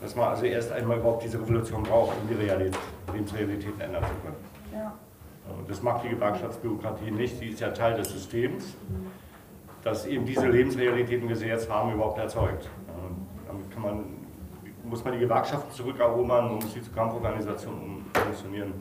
[0.00, 2.78] dass man also erst einmal überhaupt diese Revolution braucht, um die Realität,
[3.12, 4.36] Lebensrealitäten ändern zu können.
[4.72, 4.94] Ja.
[5.58, 8.74] Und das macht die Gewerkschaftsbürokratie nicht, sie ist ja Teil des Systems,
[9.82, 12.68] das eben diese Lebensrealitäten, die wir sie jetzt haben, überhaupt erzeugt.
[13.46, 14.04] Damit kann man
[14.88, 18.72] muss man die Gewerkschaften zurückerobern, man muss sie zur Kampforganisation funktionieren.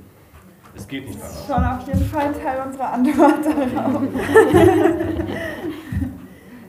[0.76, 1.34] Es geht nicht anders.
[1.34, 4.02] Das ist schon auf jeden Fall ein Teil unserer Antwort darauf.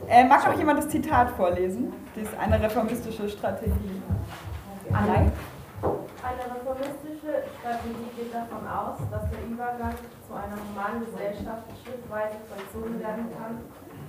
[0.09, 1.93] äh, mag auch jemand das Zitat vorlesen?
[2.15, 4.03] Das ist eine reformistische Strategie.
[4.93, 5.33] Allein?
[6.23, 9.95] Eine reformistische Strategie geht davon aus, dass der Übergang
[10.27, 13.61] zu einer normalen Gesellschaft schrittweise vollzogen werden kann,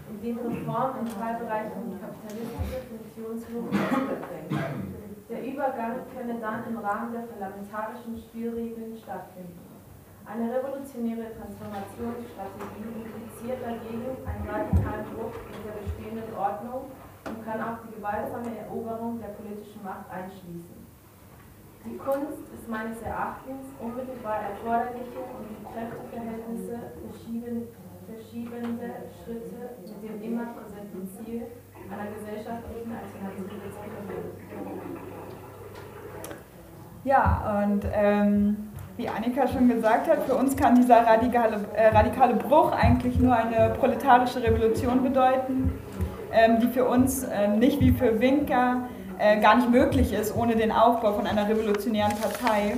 [0.09, 4.96] indem Reformen in Teilbereichen die kapitalistische Funktionslosen bringt.
[5.29, 9.59] Der Übergang könne dann im Rahmen der parlamentarischen Spielregeln stattfinden.
[10.23, 16.91] Eine revolutionäre Transformationsstrategie impliziert dagegen einen radikalen Bruch mit der bestehenden Ordnung
[17.27, 20.79] und kann auch die gewaltsame Eroberung der politischen Macht einschließen.
[21.83, 27.67] Die Kunst ist meines Erachtens unmittelbar erforderliche und die Kräfteverhältnisse verschiebende
[29.23, 31.47] Schritte mit dem immer präsenten Ziel
[31.91, 34.47] einer gesellschaftlichen Alternative zu verbinden.
[37.03, 42.33] Ja, und ähm, wie Annika schon gesagt hat, für uns kann dieser radikale, äh, radikale
[42.35, 45.71] Bruch eigentlich nur eine proletarische Revolution bedeuten,
[46.33, 50.55] ähm, die für uns äh, nicht wie für Winker äh, gar nicht möglich ist ohne
[50.55, 52.75] den Aufbau von einer revolutionären Partei,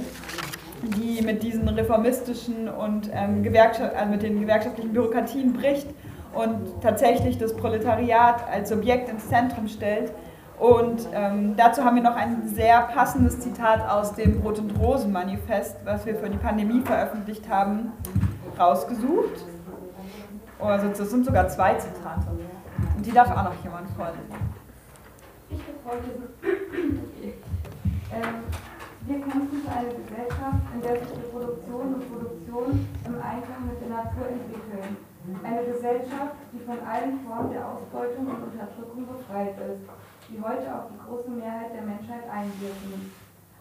[0.83, 5.87] die mit diesen reformistischen und ähm, Gewerkschaft, also mit den gewerkschaftlichen Bürokratien bricht
[6.33, 10.11] und tatsächlich das Proletariat als Subjekt ins Zentrum stellt
[10.59, 15.77] und ähm, dazu haben wir noch ein sehr passendes Zitat aus dem Brot- und Rosen-Manifest,
[15.85, 17.93] was wir für die Pandemie veröffentlicht haben,
[18.59, 19.45] rausgesucht.
[20.59, 22.27] Also das sind sogar zwei Zitate.
[22.97, 24.35] Und die darf auch noch jemand vorlesen.
[25.49, 26.27] Ich vorlesen.
[28.13, 28.23] ähm,
[29.07, 33.81] wir kämpfen für eine Gesellschaft, in der sich die Produktion und Produktion im Einklang mit
[33.81, 34.97] der Natur entwickeln.
[35.43, 39.85] Eine Gesellschaft, die von allen Formen der Ausbeutung und Unterdrückung befreit ist
[40.29, 43.09] die heute auf die große Mehrheit der Menschheit einwirken.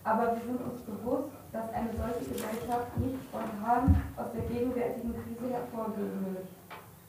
[0.05, 5.53] Aber wir sind uns bewusst, dass eine solche Gesellschaft nicht spontan aus der gegenwärtigen Krise
[5.53, 6.49] hervorgehen wird.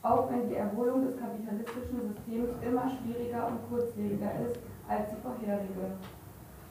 [0.01, 5.99] Auch wenn die Erholung des kapitalistischen Systems immer schwieriger und kurzlebiger ist als die vorherige.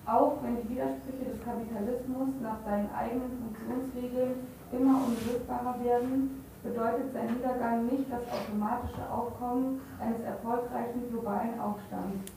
[0.08, 7.34] Auch wenn die Widersprüche des Kapitalismus nach seinen eigenen Funktionsregeln immer unlösbarer werden, bedeutet sein
[7.34, 12.32] Niedergang nicht das automatische Aufkommen eines erfolgreichen globalen Aufstands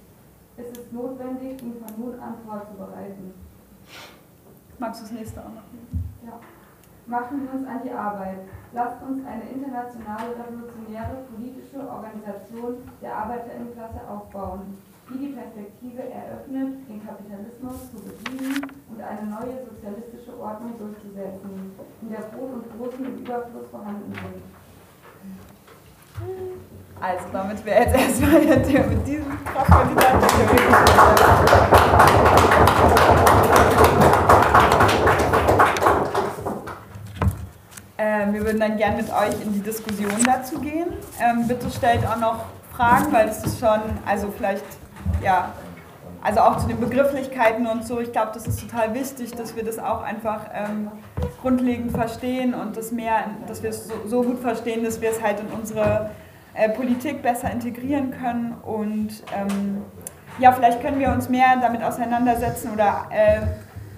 [0.57, 3.33] ist es notwendig, ihn von nun an vorzubereiten.
[4.77, 5.63] Magst du das nächste auch noch?
[6.25, 6.39] Ja.
[7.07, 8.39] Machen wir uns an die Arbeit.
[8.73, 14.77] Lasst uns eine internationale revolutionäre politische Organisation der Arbeiterinnenklasse aufbauen,
[15.13, 21.71] die die Perspektive eröffnet, den Kapitalismus zu besiegen und eine neue sozialistische Ordnung durchzusetzen,
[22.01, 24.43] in der Brot und Großen im Überfluss vorhanden sind.
[26.99, 30.21] Also damit wäre jetzt erstmal mit diesem Kraftkandidaten
[37.97, 40.93] ähm, Wir würden dann gerne mit euch in die Diskussion dazu gehen.
[41.19, 42.45] Ähm, bitte stellt auch noch
[42.75, 44.63] Fragen, weil es ist schon, also vielleicht,
[45.23, 45.53] ja,
[46.21, 47.99] also auch zu den Begrifflichkeiten und so.
[47.99, 50.91] Ich glaube, das ist total wichtig, dass wir das auch einfach ähm,
[51.41, 55.21] grundlegend verstehen und das mehr, dass wir es so, so gut verstehen, dass wir es
[55.21, 56.11] halt in unsere
[56.53, 59.81] äh, Politik besser integrieren können und ähm,
[60.39, 63.41] ja, vielleicht können wir uns mehr damit auseinandersetzen oder äh,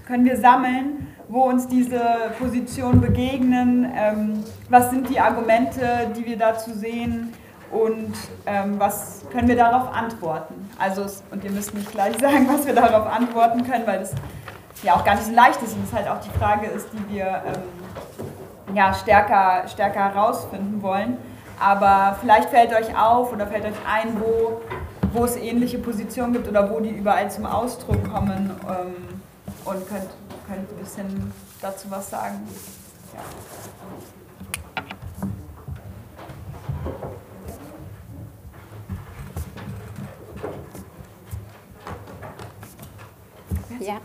[0.07, 2.01] können wir sammeln, wo uns diese
[2.39, 7.33] Positionen begegnen, ähm, was sind die Argumente, die wir dazu sehen
[7.73, 8.13] und
[8.45, 10.69] ähm, was können wir darauf antworten.
[10.77, 14.13] Also, und ihr müsst nicht gleich sagen, was wir darauf antworten können, weil das
[14.83, 17.15] ja auch gar nicht so leicht ist und es halt auch die Frage ist, die
[17.15, 21.17] wir ähm, ja, stärker, stärker herausfinden wollen.
[21.59, 24.61] Aber vielleicht fällt euch auf oder fällt euch ein, wo,
[25.13, 29.21] wo es ähnliche Positionen gibt oder wo die überall zum Ausdruck kommen ähm,
[29.65, 30.09] und könnt,
[30.47, 31.31] könnt ein bisschen
[31.61, 32.47] dazu was sagen.
[33.13, 33.19] Ja.
[43.83, 43.99] Ja,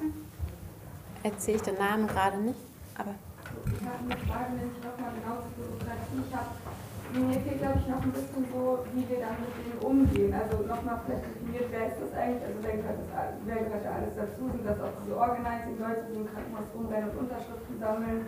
[1.22, 2.58] erzähle ich den Namen gerade nicht,
[2.98, 3.14] aber.
[3.14, 6.50] Ich habe eine Frage, wenn ich nochmal genau zur Bürokratie ich habe.
[7.14, 10.34] Mir fehlt, glaube ich, noch ein bisschen so, wie wir dann mit denen umgehen.
[10.34, 12.42] Also nochmal vielleicht definiert, wer ist das eigentlich?
[12.42, 14.42] Also wer gehört, das, wer gehört da alles dazu?
[14.50, 18.20] Sind das auch diese Organizing-Leute, die im Krankenhaus rumrennen und Unterschriften sammeln?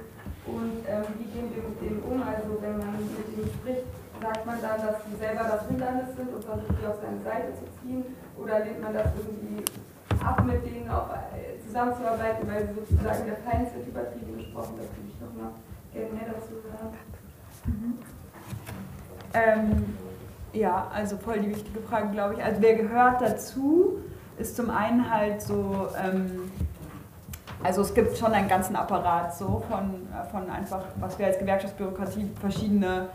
[0.47, 2.23] Und ähm, wie gehen wir mit denen um?
[2.23, 3.91] Also wenn man mit denen spricht,
[4.23, 7.51] sagt man dann, dass sie selber das Hindernis sind und versucht, die auf seine Seite
[7.59, 8.07] zu ziehen?
[8.39, 9.67] Oder lehnt man das irgendwie
[10.25, 14.75] ab, mit denen auch äh, zusammenzuarbeiten, weil sozusagen der Feind wird übertrieben gesprochen?
[14.77, 15.53] Das würde ich nochmal
[15.93, 16.97] gerne mehr dazu sagen.
[17.67, 17.99] Mhm.
[19.33, 19.97] Ähm,
[20.53, 22.45] ja, also voll die wichtige Frage, glaube ich.
[22.45, 23.99] Also wer gehört dazu,
[24.39, 26.51] ist zum einen halt so, ähm,
[27.63, 32.31] also es gibt schon einen ganzen Apparat so von, von einfach, was wir als Gewerkschaftsbürokratie,
[32.41, 33.09] verschiedene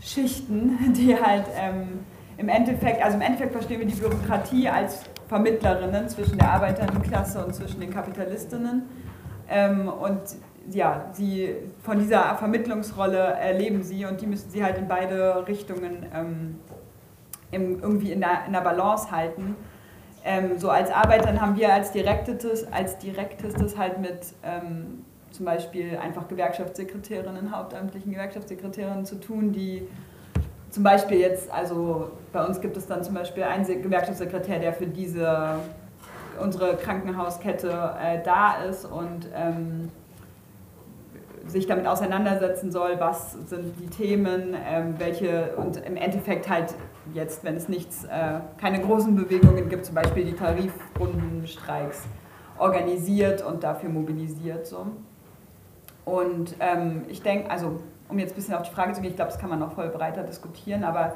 [0.00, 2.00] Schichten, die halt ähm,
[2.36, 7.54] im Endeffekt, also im Endeffekt verstehen wir die Bürokratie als Vermittlerinnen zwischen der Arbeiterinnenklasse und
[7.54, 8.82] zwischen den Kapitalistinnen.
[9.48, 10.20] Ähm, und
[10.70, 16.06] ja, sie von dieser Vermittlungsrolle erleben sie und die müssen sie halt in beide Richtungen
[16.14, 16.58] ähm,
[17.50, 19.56] im, irgendwie in der, in der Balance halten.
[20.24, 25.98] Ähm, so als Arbeiterin haben wir als direktestes, als direktestes halt mit ähm, zum Beispiel
[25.98, 29.86] einfach Gewerkschaftssekretärinnen, hauptamtlichen Gewerkschaftssekretärinnen zu tun, die
[30.74, 34.88] zum Beispiel jetzt, also bei uns gibt es dann zum Beispiel einen Gewerkschaftssekretär, der für
[34.88, 35.60] diese
[36.40, 37.68] unsere Krankenhauskette
[38.02, 39.88] äh, da ist und ähm,
[41.46, 46.74] sich damit auseinandersetzen soll, was sind die Themen, ähm, welche und im Endeffekt halt
[47.14, 52.02] jetzt, wenn es nichts, äh, keine großen Bewegungen gibt, zum Beispiel die Tarifrundenstreiks
[52.58, 54.66] organisiert und dafür mobilisiert.
[54.66, 54.88] So.
[56.04, 59.16] Und ähm, ich denke, also um jetzt ein bisschen auf die Frage zu gehen, ich
[59.16, 61.14] glaube, das kann man noch voll breiter diskutieren, aber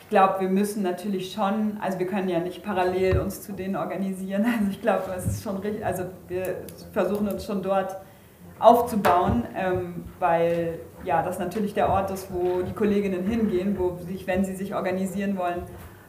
[0.00, 3.76] ich glaube, wir müssen natürlich schon, also wir können ja nicht parallel uns zu denen
[3.76, 6.56] organisieren, also ich glaube, es ist schon richtig, also wir
[6.92, 7.96] versuchen uns schon dort
[8.58, 14.26] aufzubauen, ähm, weil ja, das natürlich der Ort ist, wo die Kolleginnen hingehen, wo sich,
[14.26, 15.62] wenn sie sich organisieren wollen,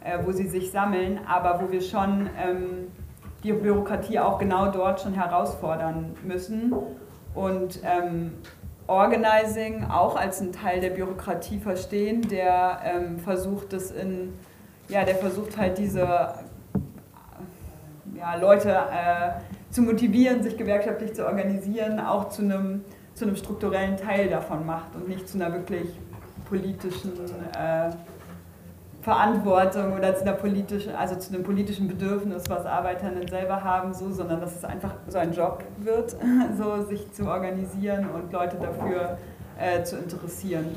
[0.04, 2.92] äh, wo sie sich sammeln, aber wo wir schon ähm,
[3.44, 6.74] die Bürokratie auch genau dort schon herausfordern müssen.
[7.34, 8.34] Und ähm,
[8.88, 14.34] Organizing auch als einen Teil der Bürokratie verstehen, der ähm, versucht es in,
[14.90, 16.34] ja, der versucht halt diese
[18.16, 23.98] ja, Leute äh, zu motivieren, sich gewerkschaftlich zu organisieren, auch zu einem, zu einem strukturellen
[23.98, 25.88] Teil davon macht und nicht zu einer wirklich
[26.46, 27.12] politischen
[27.58, 27.90] äh,
[29.04, 34.10] Verantwortung oder zu einer politischen, also zu einem politischen Bedürfnis, was Arbeiterinnen selber haben, so,
[34.10, 36.16] sondern dass es einfach so ein Job wird,
[36.58, 39.18] so sich zu organisieren und Leute dafür
[39.60, 40.68] äh, zu interessieren.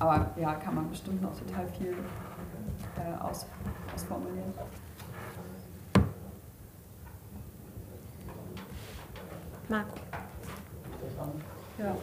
[0.00, 3.46] Aber ja, kann man bestimmt noch total viel äh, aus,
[3.94, 4.52] ausformulieren.
[9.68, 9.94] Marco.
[11.78, 11.86] Ja.
[11.86, 11.94] ja,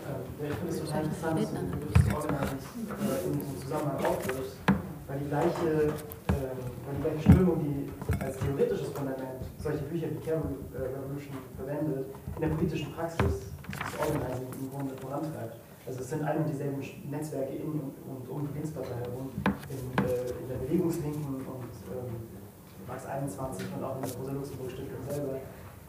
[0.49, 2.57] ich finde es total interessant, dass du das Organizing
[2.89, 4.70] äh, in diesem Zusammenhang aufwirfst,
[5.07, 5.93] weil die gleiche,
[6.29, 7.91] äh, weil die gleiche Strömung, die
[8.23, 10.41] als theoretisches Fundament solche Bücher wie Care
[10.73, 15.57] Revolution verwendet, in der politischen Praxis das Organizing im Grunde vorantreibt.
[15.85, 19.31] Also es sind ein und dieselben Netzwerke in und, um die Linkspartei herum,
[19.69, 22.15] in, äh, in der Bewegungslinken und ähm,
[22.87, 25.39] Max 21 und auch in der Rosa-Luxemburg-Stiftung selber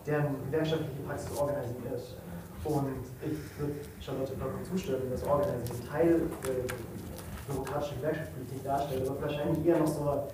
[0.07, 2.17] deren gewerkschaftliche Praxis Organizing ist.
[2.65, 6.65] Und ich würde Charlotte vollkommen zustimmen, dass Organizing Teil der
[7.47, 10.29] bürokratischen Gewerkschaftspolitik darstellt, aber wahrscheinlich eher noch so,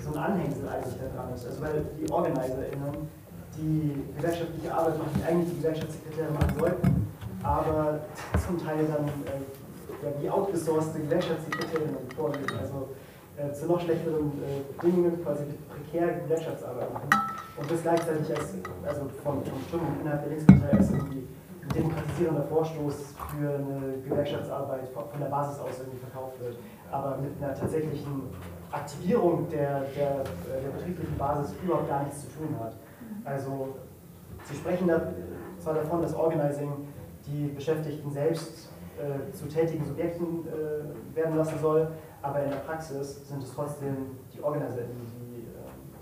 [0.00, 1.46] so ein Anhängsel eigentlich daran ist.
[1.46, 3.08] Also weil die OrganizerInnen
[3.56, 7.06] die gewerkschaftliche Arbeit machen, die eigentlich die Gewerkschaftssekretäre machen sollten,
[7.42, 8.00] aber
[8.46, 12.46] zum Teil dann äh, ja, wie outgesourcete Gewerkschaftssekretärinnen vorgehen.
[12.60, 12.88] Also
[13.36, 17.08] äh, zu noch schlechteren äh, Bedingungen quasi prekäre Gewerkschaftsarbeit machen
[17.56, 18.54] und das gleichzeitig als,
[18.86, 21.26] also von, von Strömung innerhalb der Linkspartei als irgendwie
[21.74, 26.56] demokratisierender Vorstoß für eine Gewerkschaftsarbeit von der Basis aus irgendwie verkauft wird,
[26.90, 28.22] aber mit einer tatsächlichen
[28.70, 30.24] Aktivierung der, der,
[30.62, 32.74] der betrieblichen Basis überhaupt gar nichts zu tun hat.
[33.24, 33.74] Also
[34.44, 35.12] Sie sprechen da
[35.58, 36.88] zwar davon, dass Organizing
[37.26, 41.88] die Beschäftigten selbst äh, zu tätigen Subjekten äh, werden lassen soll,
[42.22, 45.46] aber in der Praxis sind es trotzdem die Organizer, die die,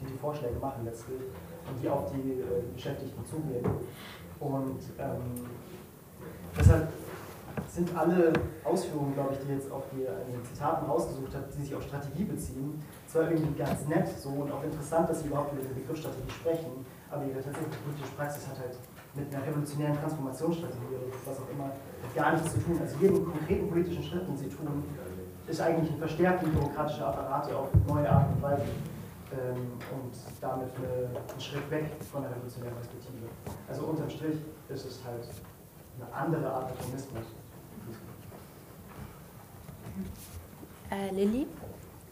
[0.01, 1.21] die, die Vorschläge machen letztlich
[1.69, 3.65] und die auf die äh, Beschäftigten zugehen.
[4.41, 5.47] Und ähm,
[6.57, 6.89] deshalb
[7.69, 8.33] sind alle
[8.65, 11.83] Ausführungen, glaube ich, die jetzt auch hier in den Zitaten rausgesucht habe, die sich auf
[11.83, 15.75] Strategie beziehen, zwar irgendwie ganz nett so und auch interessant, dass Sie überhaupt über den
[15.75, 18.77] Begriff Strategie sprechen, aber Ihre tatsächliche politische Praxis hat halt
[19.15, 21.71] mit einer revolutionären Transformationsstrategie oder was auch immer
[22.15, 22.79] gar nichts zu tun.
[22.81, 24.85] Also jeden konkreten politischen Schritt, den Sie tun,
[25.47, 28.63] ist eigentlich ein Verstärken bürokratischer Apparate auf neue Art und Weise
[29.33, 33.29] ähm, und damit eine, ein Schritt weg von der revolutionären Perspektive.
[33.69, 34.37] Also unterm Strich
[34.69, 35.25] ist es halt
[36.01, 37.27] eine andere Art Atomismus.
[40.91, 41.47] Äh, Lilly?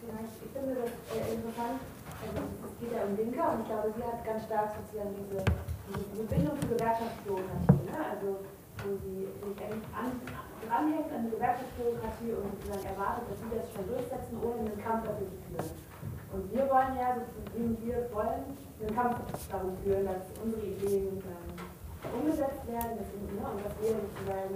[0.05, 1.79] Ja, ich finde das äh, interessant.
[2.17, 5.39] Also, es geht ja um Linke und ich glaube, sie hat ganz stark sozusagen diese,
[5.41, 7.81] diese Bindung zur Gewerkschaftsbürokratie.
[7.85, 7.97] Ne?
[7.97, 8.27] Also,
[8.85, 10.11] wo sie sich eigentlich an,
[10.65, 15.07] dranhängt an die Gewerkschaftsbürokratie und sozusagen erwartet, dass sie das schon durchsetzen, ohne einen Kampf
[15.07, 15.69] dafür zu führen.
[16.33, 19.15] Und wir wollen ja, sozusagen, wir wollen einen Kampf
[19.49, 21.46] darum führen, dass unsere Ideen ähm,
[22.13, 24.55] umgesetzt werden dass, ne, und dass wir sozusagen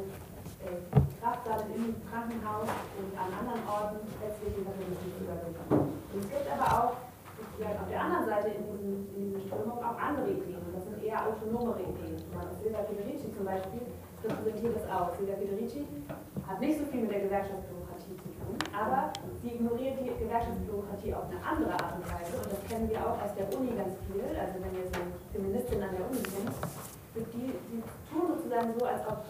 [0.61, 0.77] äh,
[1.19, 5.91] Kraft sammeln im Krankenhaus und an anderen Orten letztlich den Kapitalismus überwinden.
[6.13, 6.93] Und es gibt aber auch
[7.33, 10.61] sozusagen auf der anderen Seite in diesen, in diesen Strömungen auch andere Ideen.
[10.61, 12.21] Und das sind eher autonomere Ideen.
[12.61, 13.81] Silvia Federici zum Beispiel
[14.21, 15.09] repräsentiert das auch.
[15.17, 15.81] Silvia Federici
[16.45, 19.09] hat nicht so viel mit der Gewerkschaftsbürokratie zu tun, aber
[19.41, 22.37] sie ignoriert die Gewerkschaftsbürokratie auf eine andere Art und Weise.
[22.37, 24.29] Und das kennen wir auch aus der Uni ganz viel.
[24.37, 25.01] Also wenn wir so
[25.33, 26.49] Feministinnen an der Uni sind,
[27.15, 29.25] die, die tun sozusagen so, als ob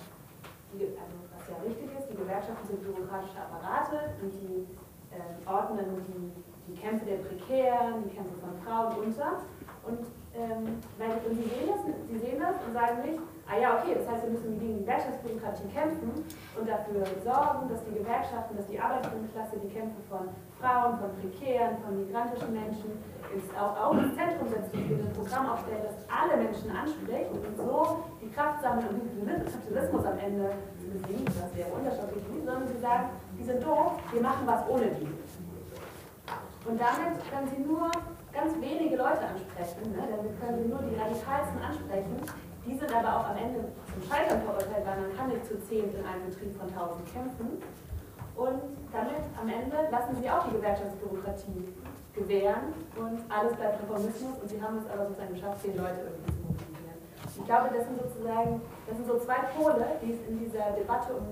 [0.74, 4.68] die, also was ja richtig ist, die Gewerkschaften sind bürokratische Apparate und die
[5.12, 6.32] äh, ordnen die,
[6.72, 9.42] die Kämpfe der Prekären, die Kämpfe von Frauen unter.
[9.86, 10.80] Und, ähm,
[11.28, 13.20] und sie, sehen das, sie sehen das und sagen nicht,
[13.52, 16.24] ah ja, okay, das heißt, wir müssen gegen die Gewerkschaftsbürokratie kämpfen
[16.56, 21.84] und dafür sorgen, dass die Gewerkschaften, dass die Arbeitsklasse die Kämpfe von Frauen, von Prekären,
[21.84, 22.96] von migrantischen Menschen
[23.36, 27.32] ist auch, auch ins Zentrum setzt und wir ein Programm aufstellen, das alle Menschen anspricht
[27.32, 32.24] und so die Kraft sammeln, um den Kapitalismus am Ende zu besiegen, was wäre unterschiedlich,
[32.44, 33.10] sondern sie sagen,
[33.40, 35.08] die sind doof, wir machen was ohne die.
[36.68, 37.90] Und damit können sie nur
[38.34, 40.08] ganz wenige Leute ansprechen, ne?
[40.08, 42.16] damit können sie nur die Radikalsten ansprechen,
[42.66, 45.90] die sind aber auch am Ende zum Scheitern verurteilt, weil man kann nicht zu zehn
[45.92, 47.48] in einem Betrieb von 1000 kämpfen.
[48.36, 48.62] Und
[48.94, 51.74] damit am Ende lassen sie auch die Gewerkschaftsbürokratie
[52.14, 56.32] gewähren und alles bleibt Reformismus und sie haben es aber sozusagen geschafft, zehn Leute irgendwie
[56.32, 57.00] zu mobilisieren.
[57.28, 61.14] Ich glaube, das sind sozusagen, das sind so zwei Pole, die es in dieser Debatte
[61.16, 61.28] um,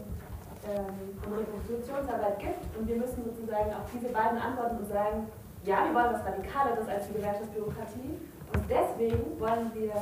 [0.67, 5.27] ähm, um Rekonstruktionsarbeit gibt und wir müssen sozusagen auf diese beiden antworten und sagen,
[5.69, 8.17] ja, wir wollen was Radikaleres als die Gewerkschaftsbürokratie.
[8.53, 9.93] Und deswegen wollen wir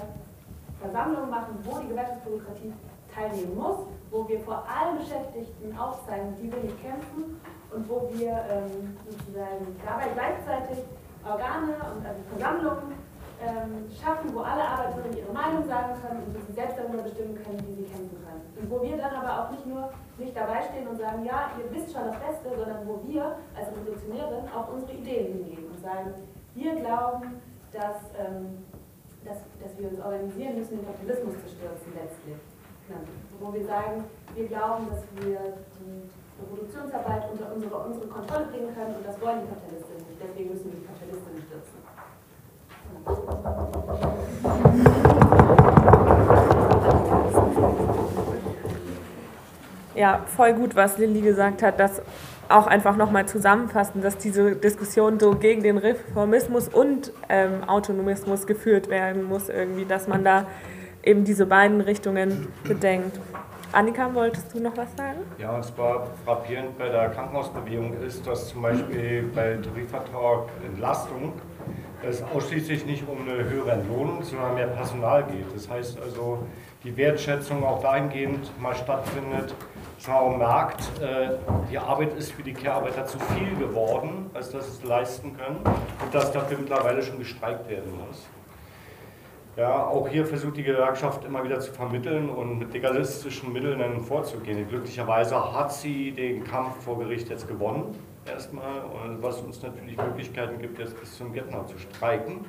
[0.80, 2.72] Versammlungen machen, wo die Gewerkschaftsbürokratie
[3.14, 7.36] teilnehmen muss, wo wir vor allen Beschäftigten aufzeigen, will ich kämpfen
[7.72, 10.86] und wo wir ähm, sozusagen dabei gleichzeitig
[11.26, 12.96] Organe und also Versammlungen
[13.42, 17.60] ähm, schaffen, wo alle Arbeiterinnen ihre Meinung sagen können und sie selbst darüber bestimmen können,
[17.68, 18.42] wie sie kämpfen können.
[18.60, 21.70] Und wo wir dann aber auch nicht nur nicht dabei stehen und sagen, ja, ihr
[21.72, 26.14] wisst schon das Beste, sondern wo wir als Revolutionärin auch unsere Ideen hingeben und sagen,
[26.56, 27.40] wir glauben,
[27.72, 28.66] dass ähm,
[29.28, 32.40] dass, dass wir uns organisieren müssen, den Kapitalismus zu stürzen letztlich.
[32.88, 32.96] Ja.
[33.40, 36.08] Wo wir sagen, wir glauben, dass wir die
[36.40, 40.20] Produktionsarbeit unter unsere, unsere Kontrolle bringen können und das wollen die Kapitalisten nicht.
[40.24, 41.97] Deswegen müssen wir die Kapitalisten stürzen.
[49.96, 52.04] Ja, voll gut, was Lilly gesagt hat, dass
[52.50, 58.90] auch einfach nochmal zusammenfassen, dass diese Diskussion so gegen den Reformismus und ähm, Autonomismus geführt
[58.90, 60.46] werden muss, irgendwie, dass man da
[61.04, 63.20] eben diese beiden Richtungen bedenkt.
[63.74, 65.20] Annika, wolltest du noch was sagen?
[65.38, 71.34] Ja, und zwar frappierend bei der Krankenhausbewegung ist, dass zum Beispiel bei Tarifvertrag Entlastung
[72.04, 75.54] es ausschließlich nicht um eine höhere Entlohnung, sondern mehr Personal geht.
[75.54, 76.40] Das heißt also,
[76.84, 79.54] die Wertschätzung auch dahingehend mal stattfindet,
[79.98, 81.30] Frau Markt, äh,
[81.72, 85.58] die Arbeit ist für die Care-Arbeiter zu viel geworden, als dass sie es leisten können
[85.58, 88.28] und dass dafür mittlerweile schon gestreikt werden muss.
[89.58, 94.70] Ja, auch hier versucht die Gewerkschaft immer wieder zu vermitteln und mit legalistischen Mitteln vorzugehen.
[94.70, 97.96] Glücklicherweise hat sie den Kampf vor Gericht jetzt gewonnen,
[98.28, 98.82] erstmal,
[99.22, 102.46] was uns natürlich Möglichkeiten gibt, jetzt bis zum Vietnam zu streiken.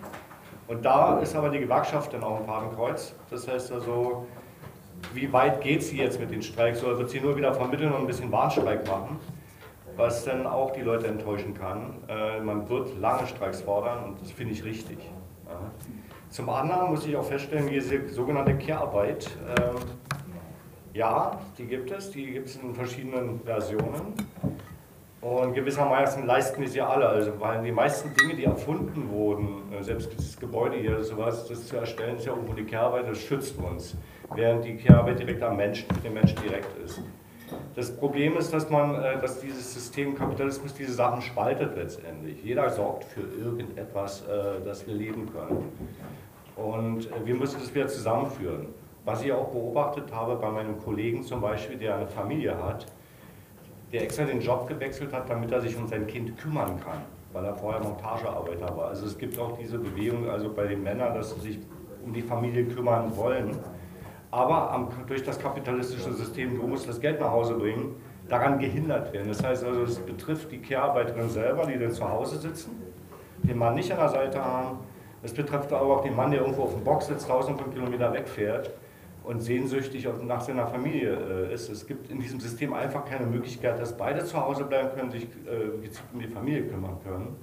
[0.66, 3.14] Und da ist aber die Gewerkschaft dann auch im Fadenkreuz.
[3.30, 4.26] Das heißt also,
[5.14, 6.82] wie weit geht sie jetzt mit den Streiks?
[6.84, 9.18] Oder wird sie nur wieder vermitteln und ein bisschen Warnstreik machen?
[9.98, 11.96] was dann auch die Leute enttäuschen kann.
[12.08, 14.98] Äh, man wird lange Streiks fordern und das finde ich richtig.
[16.30, 19.76] Zum anderen muss ich auch feststellen, diese sogenannte Care-Arbeit, ähm,
[20.92, 24.12] ja, die gibt es, die gibt es in verschiedenen Versionen.
[25.28, 29.82] Und gewissermaßen leisten wir sie alle, also weil die meisten Dinge, die erfunden wurden, äh,
[29.82, 33.58] selbst das Gebäude hier, sowas, das zu erstellen, ist ja irgendwo die Kehrarbeit, das schützt
[33.58, 33.94] uns,
[34.34, 37.02] während die Kehrarbeit direkt am Menschen, mit dem Menschen direkt ist.
[37.74, 42.42] Das Problem ist, dass man, äh, dass dieses System Kapitalismus diese Sachen spaltet letztendlich.
[42.42, 45.70] Jeder sorgt für irgendetwas, äh, dass wir leben können.
[46.56, 48.68] Und wir müssen das wieder zusammenführen.
[49.04, 52.86] Was ich auch beobachtet habe bei meinem Kollegen zum Beispiel, der eine Familie hat,
[53.92, 57.44] der extra den Job gewechselt hat, damit er sich um sein Kind kümmern kann, weil
[57.44, 58.88] er vorher Montagearbeiter war.
[58.88, 61.58] Also es gibt auch diese Bewegung also bei den Männern, dass sie sich
[62.04, 63.58] um die Familie kümmern wollen.
[64.30, 67.96] Aber am, durch das kapitalistische System, du musst das Geld nach Hause bringen,
[68.28, 69.28] daran gehindert werden.
[69.28, 72.72] Das heißt also, es betrifft die Care-Arbeiterin selber, die dann zu Hause sitzen,
[73.42, 74.80] den Mann nicht an der Seite haben.
[75.22, 78.12] Es betrifft aber auch den Mann, der irgendwo auf dem Box sitzt, tausend von Kilometer
[78.12, 78.70] wegfährt
[79.28, 81.68] und sehnsüchtig nach seiner Familie äh, ist.
[81.68, 85.24] Es gibt in diesem System einfach keine Möglichkeit, dass beide zu Hause bleiben können, sich
[85.24, 87.36] äh, gezielt um die Familie kümmern können.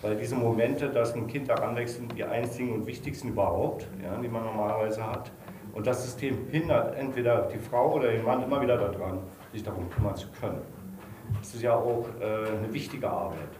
[0.00, 4.28] Weil diese Momente, dass ein Kind heranwächst, sind die einzigen und wichtigsten überhaupt, ja, die
[4.28, 5.30] man normalerweise hat.
[5.74, 9.18] Und das System hindert entweder die Frau oder den Mann immer wieder daran,
[9.52, 10.62] sich darum kümmern zu können.
[11.38, 13.50] Das ist ja auch äh, eine wichtige Arbeit.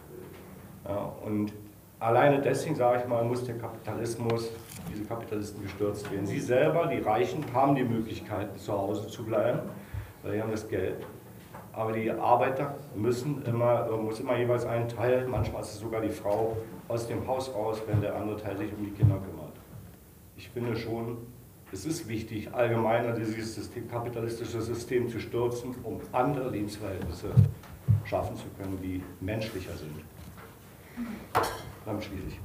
[0.89, 1.53] Ja, und
[1.99, 4.49] alleine deswegen, sage ich mal, muss der Kapitalismus
[4.91, 6.25] diese Kapitalisten gestürzt werden.
[6.25, 9.59] Sie selber, die Reichen, haben die Möglichkeit, zu Hause zu bleiben,
[10.23, 11.05] weil sie haben das Geld.
[11.73, 16.09] Aber die Arbeiter müssen immer, muss immer jeweils einen Teil, manchmal ist es sogar die
[16.09, 19.53] Frau, aus dem Haus raus, wenn der andere Teil sich um die Kinder kümmert.
[20.35, 21.17] Ich finde schon,
[21.71, 27.29] es ist wichtig, allgemeiner dieses System, kapitalistische System zu stürzen, um andere Lebensverhältnisse
[28.03, 30.03] schaffen zu können, die menschlicher sind.
[31.85, 32.39] Dann schließe ich.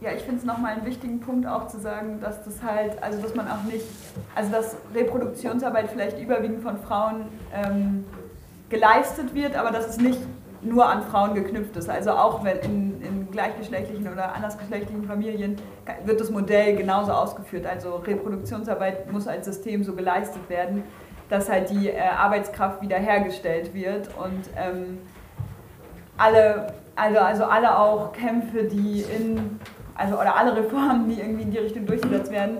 [0.00, 3.20] Ja, ich finde es nochmal einen wichtigen Punkt auch zu sagen, dass das halt, also
[3.22, 3.84] dass man auch nicht,
[4.34, 8.04] also dass Reproduktionsarbeit vielleicht überwiegend von Frauen ähm,
[8.68, 10.20] geleistet wird, aber dass es nicht
[10.60, 11.88] nur an Frauen geknüpft ist.
[11.88, 15.56] Also auch wenn in, in gleichgeschlechtlichen oder andersgeschlechtlichen Familien
[16.04, 17.66] wird das Modell genauso ausgeführt.
[17.66, 20.82] Also Reproduktionsarbeit muss als System so geleistet werden,
[21.30, 24.98] dass halt die äh, Arbeitskraft wiederhergestellt wird und ähm,
[26.18, 29.58] alle, also, also alle auch Kämpfe, die in
[29.96, 32.58] also oder alle Reformen, die irgendwie in die Richtung durchgesetzt werden,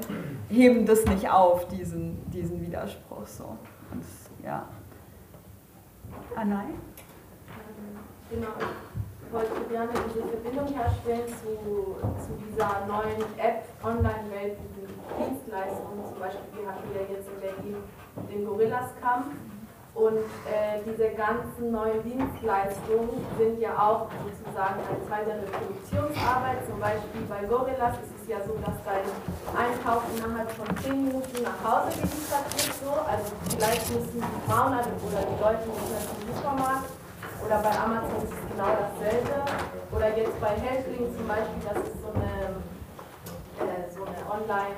[0.49, 3.27] heben das nicht auf, diesen, diesen Widerspruch.
[3.27, 3.57] So.
[3.93, 4.05] Und,
[4.45, 4.67] ja.
[6.35, 6.67] Anai?
[8.31, 8.49] Genau.
[9.27, 16.05] Ich wollte gerne diese Verbindung herstellen zu, zu dieser neuen App, Online-Welt, diesen Dienstleistungen.
[16.09, 17.77] Zum Beispiel, wir hatten ja jetzt in Berlin
[18.31, 19.27] den Gorillas-Kampf
[19.97, 26.69] und äh, diese ganzen neuen Dienstleistungen sind ja auch sozusagen ein Teil der Reproduktionsarbeit.
[26.69, 29.09] Zum Beispiel bei Gorillas ist es ja so, dass dein
[29.57, 32.77] Einkauf innerhalb von 10 Minuten nach Hause geliefert wird.
[32.77, 32.93] So.
[32.93, 36.93] Also vielleicht müssen die Frauen oder die Leute zum Supermarkt.
[37.45, 39.35] Oder bei Amazon ist es genau dasselbe.
[39.97, 42.61] Oder jetzt bei Helpling zum Beispiel, das ist so eine,
[43.65, 44.77] äh, so eine Online-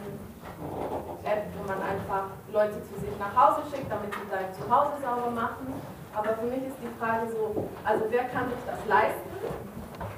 [1.25, 5.31] App, wo man einfach Leute zu sich nach Hause schickt, damit sie sein Zuhause sauber
[5.31, 5.75] machen.
[6.15, 9.31] Aber für mich ist die Frage so, also wer kann sich das leisten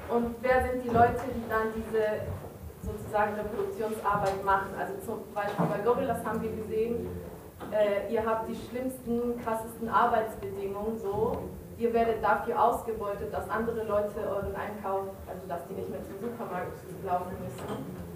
[0.09, 2.25] und wer sind die Leute, die dann diese
[2.81, 4.69] sozusagen Reproduktionsarbeit machen.
[4.79, 7.07] Also zum Beispiel bei Gorillas haben wir gesehen,
[7.71, 11.37] äh, ihr habt die schlimmsten, krassesten Arbeitsbedingungen so.
[11.77, 16.19] Ihr werdet dafür ausgebeutet, dass andere Leute euren Einkauf, also dass die nicht mehr zum
[16.19, 18.10] Supermarkt laufen müssen.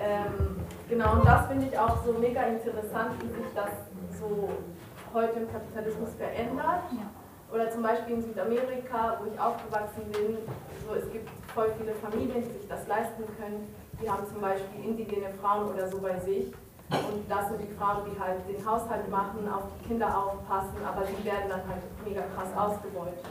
[0.00, 0.56] Ähm,
[0.88, 3.70] genau, und das finde ich auch so mega interessant, wie sich das
[4.18, 4.48] so
[5.12, 6.84] heute im Kapitalismus verändert.
[7.52, 10.36] Oder zum Beispiel in Südamerika, wo ich aufgewachsen bin,
[10.86, 13.74] so es gibt voll viele Familien, die sich das leisten können.
[14.00, 16.52] Die haben zum Beispiel indigene Frauen oder so bei sich.
[16.90, 21.04] Und das sind die Frauen, die halt den Haushalt machen, auf die Kinder aufpassen, aber
[21.04, 23.24] die werden dann halt mega krass ausgebeutet.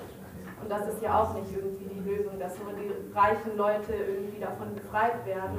[0.62, 4.40] Und das ist ja auch nicht irgendwie die Lösung, dass nur die reichen Leute irgendwie
[4.40, 5.58] davon befreit werden.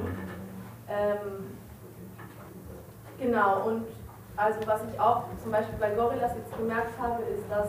[0.91, 1.57] Ähm,
[3.19, 3.87] genau, und
[4.37, 7.69] also was ich auch zum Beispiel bei Gorillas jetzt gemerkt habe, ist, dass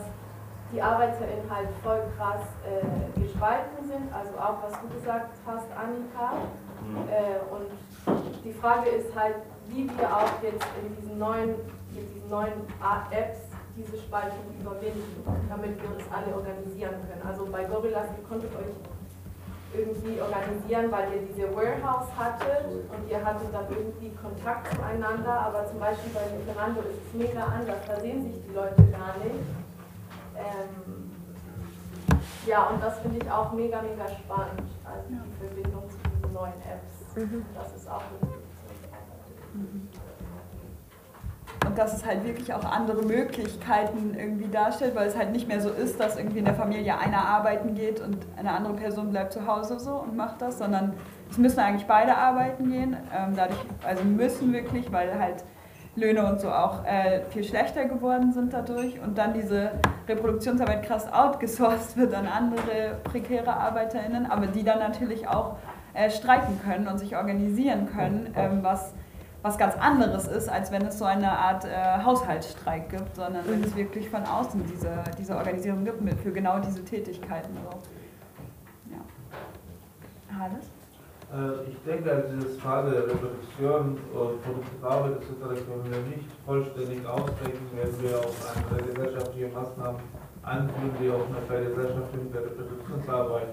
[0.72, 6.32] die ArbeiterInnen halt voll krass äh, gespalten sind, also auch was du gesagt hast, Annika.
[6.86, 7.08] Mhm.
[7.08, 11.56] Äh, und die Frage ist halt, wie wir auch jetzt in diesen neuen,
[11.92, 12.52] mit diesen neuen
[13.10, 13.40] Apps
[13.76, 17.22] diese Spaltung überwinden, damit wir das alle organisieren können.
[17.26, 18.74] Also bei Gorillas, ihr konntet euch
[19.72, 25.66] irgendwie organisieren, weil ihr diese Warehouse hattet und ihr hattet dann irgendwie Kontakt zueinander, aber
[25.68, 29.46] zum Beispiel bei Lieferando ist es mega anders, da sehen sich die Leute gar nicht.
[30.36, 31.10] Ähm,
[32.46, 36.60] ja, und das finde ich auch mega, mega spannend, also die Verbindung zu diesen neuen
[36.62, 37.16] Apps.
[37.16, 37.44] Mhm.
[37.54, 38.30] Das ist auch eine
[39.54, 39.88] mhm.
[41.70, 45.60] Und dass es halt wirklich auch andere Möglichkeiten irgendwie darstellt, weil es halt nicht mehr
[45.60, 49.32] so ist, dass irgendwie in der Familie einer arbeiten geht und eine andere Person bleibt
[49.32, 50.94] zu Hause so und macht das, sondern
[51.30, 52.96] es müssen eigentlich beide arbeiten gehen.
[53.16, 55.44] Ähm, dadurch, also müssen wirklich, weil halt
[55.94, 59.70] Löhne und so auch äh, viel schlechter geworden sind dadurch und dann diese
[60.08, 65.54] Reproduktionsarbeit krass outgesourced wird an andere prekäre ArbeiterInnen, aber die dann natürlich auch
[65.94, 68.92] äh, streiken können und sich organisieren können, ähm, was
[69.42, 73.64] was ganz anderes ist, als wenn es so eine Art äh, Haushaltsstreik gibt, sondern wenn
[73.64, 77.54] es wirklich von außen diese, diese Organisierung gibt mit, für genau diese Tätigkeiten.
[77.54, 77.78] So.
[78.92, 80.38] Ja.
[80.38, 80.66] Hannes?
[81.32, 85.64] Äh, ich denke, also diese Frage der Reproduktion und produktive Arbeit etc.
[85.64, 90.00] können wir nicht vollständig ausdenken, wenn wir auch andere gesellschaftliche Maßnahmen
[90.42, 93.48] anführen, die auch eine vergesellschaftung der Reproduktionsarbeit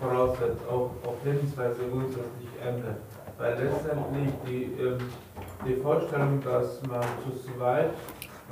[0.00, 2.96] voraussetzt, auch auf Lebensweise grundsätzlich ändert.
[3.42, 4.98] Weil letztendlich die, ähm,
[5.66, 7.90] die Vorstellung, dass man zu zweit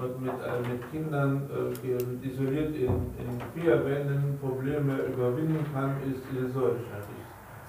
[0.02, 2.90] und mit, äh, mit Kindern äh, isoliert in,
[3.22, 6.82] in vier Wänden Probleme überwinden kann, ist illusorisch.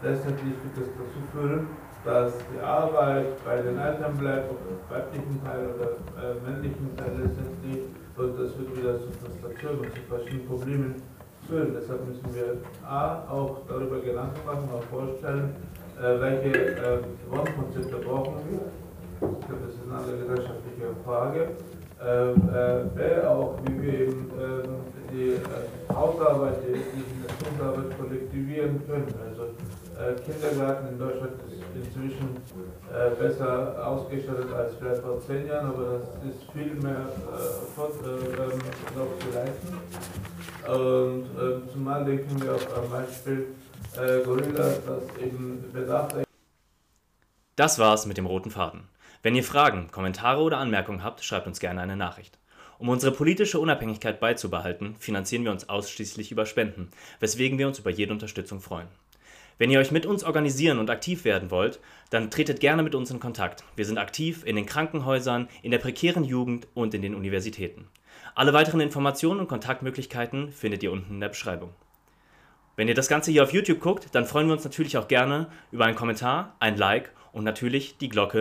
[0.01, 1.67] Letztendlich wird das dazu führen,
[2.03, 7.22] dass die Arbeit bei den Eltern bleibt, ob im weiblichen Teil oder äh, männlichen Teil
[7.22, 7.86] letztendlich,
[8.17, 10.95] und das wird wieder zu Frustration und zu verschiedenen Problemen
[11.47, 11.76] führen.
[11.80, 15.55] Deshalb müssen wir A, auch darüber Gedanken machen, auch vorstellen,
[16.01, 16.99] welche äh,
[17.29, 18.59] Wohnkonzepte brauchen wir.
[19.21, 21.49] Ich glaube, das ist eine andere gesellschaftliche Frage.
[22.03, 24.63] Äh, äh, auch wie wir eben ähm,
[25.11, 29.13] die äh, Hausarbeit, die Institutionsarbeit kollektivieren können.
[29.29, 29.43] Also
[30.01, 32.37] äh, Kindergarten in Deutschland ist inzwischen
[33.17, 38.59] besser ausgestattet als vielleicht vor zehn Jahren, aber das ist viel mehr ähm,
[38.97, 39.77] noch zu leisten.
[40.67, 43.47] Und ähm, zumal denken wir auch am Beispiel
[47.55, 48.84] Das war's mit dem roten Faden.
[49.23, 52.39] Wenn ihr Fragen, Kommentare oder Anmerkungen habt, schreibt uns gerne eine Nachricht.
[52.79, 57.91] Um unsere politische Unabhängigkeit beizubehalten, finanzieren wir uns ausschließlich über Spenden, weswegen wir uns über
[57.91, 58.88] jede Unterstützung freuen.
[59.59, 61.79] Wenn ihr euch mit uns organisieren und aktiv werden wollt,
[62.09, 63.63] dann tretet gerne mit uns in Kontakt.
[63.75, 67.88] Wir sind aktiv in den Krankenhäusern, in der prekären Jugend und in den Universitäten.
[68.34, 71.75] Alle weiteren Informationen und Kontaktmöglichkeiten findet ihr unten in der Beschreibung.
[72.82, 75.45] Wenn ihr das Ganze hier auf YouTube guckt, dann freuen wir uns natürlich auch gerne
[75.71, 78.39] über einen Kommentar, ein Like und natürlich die Glocke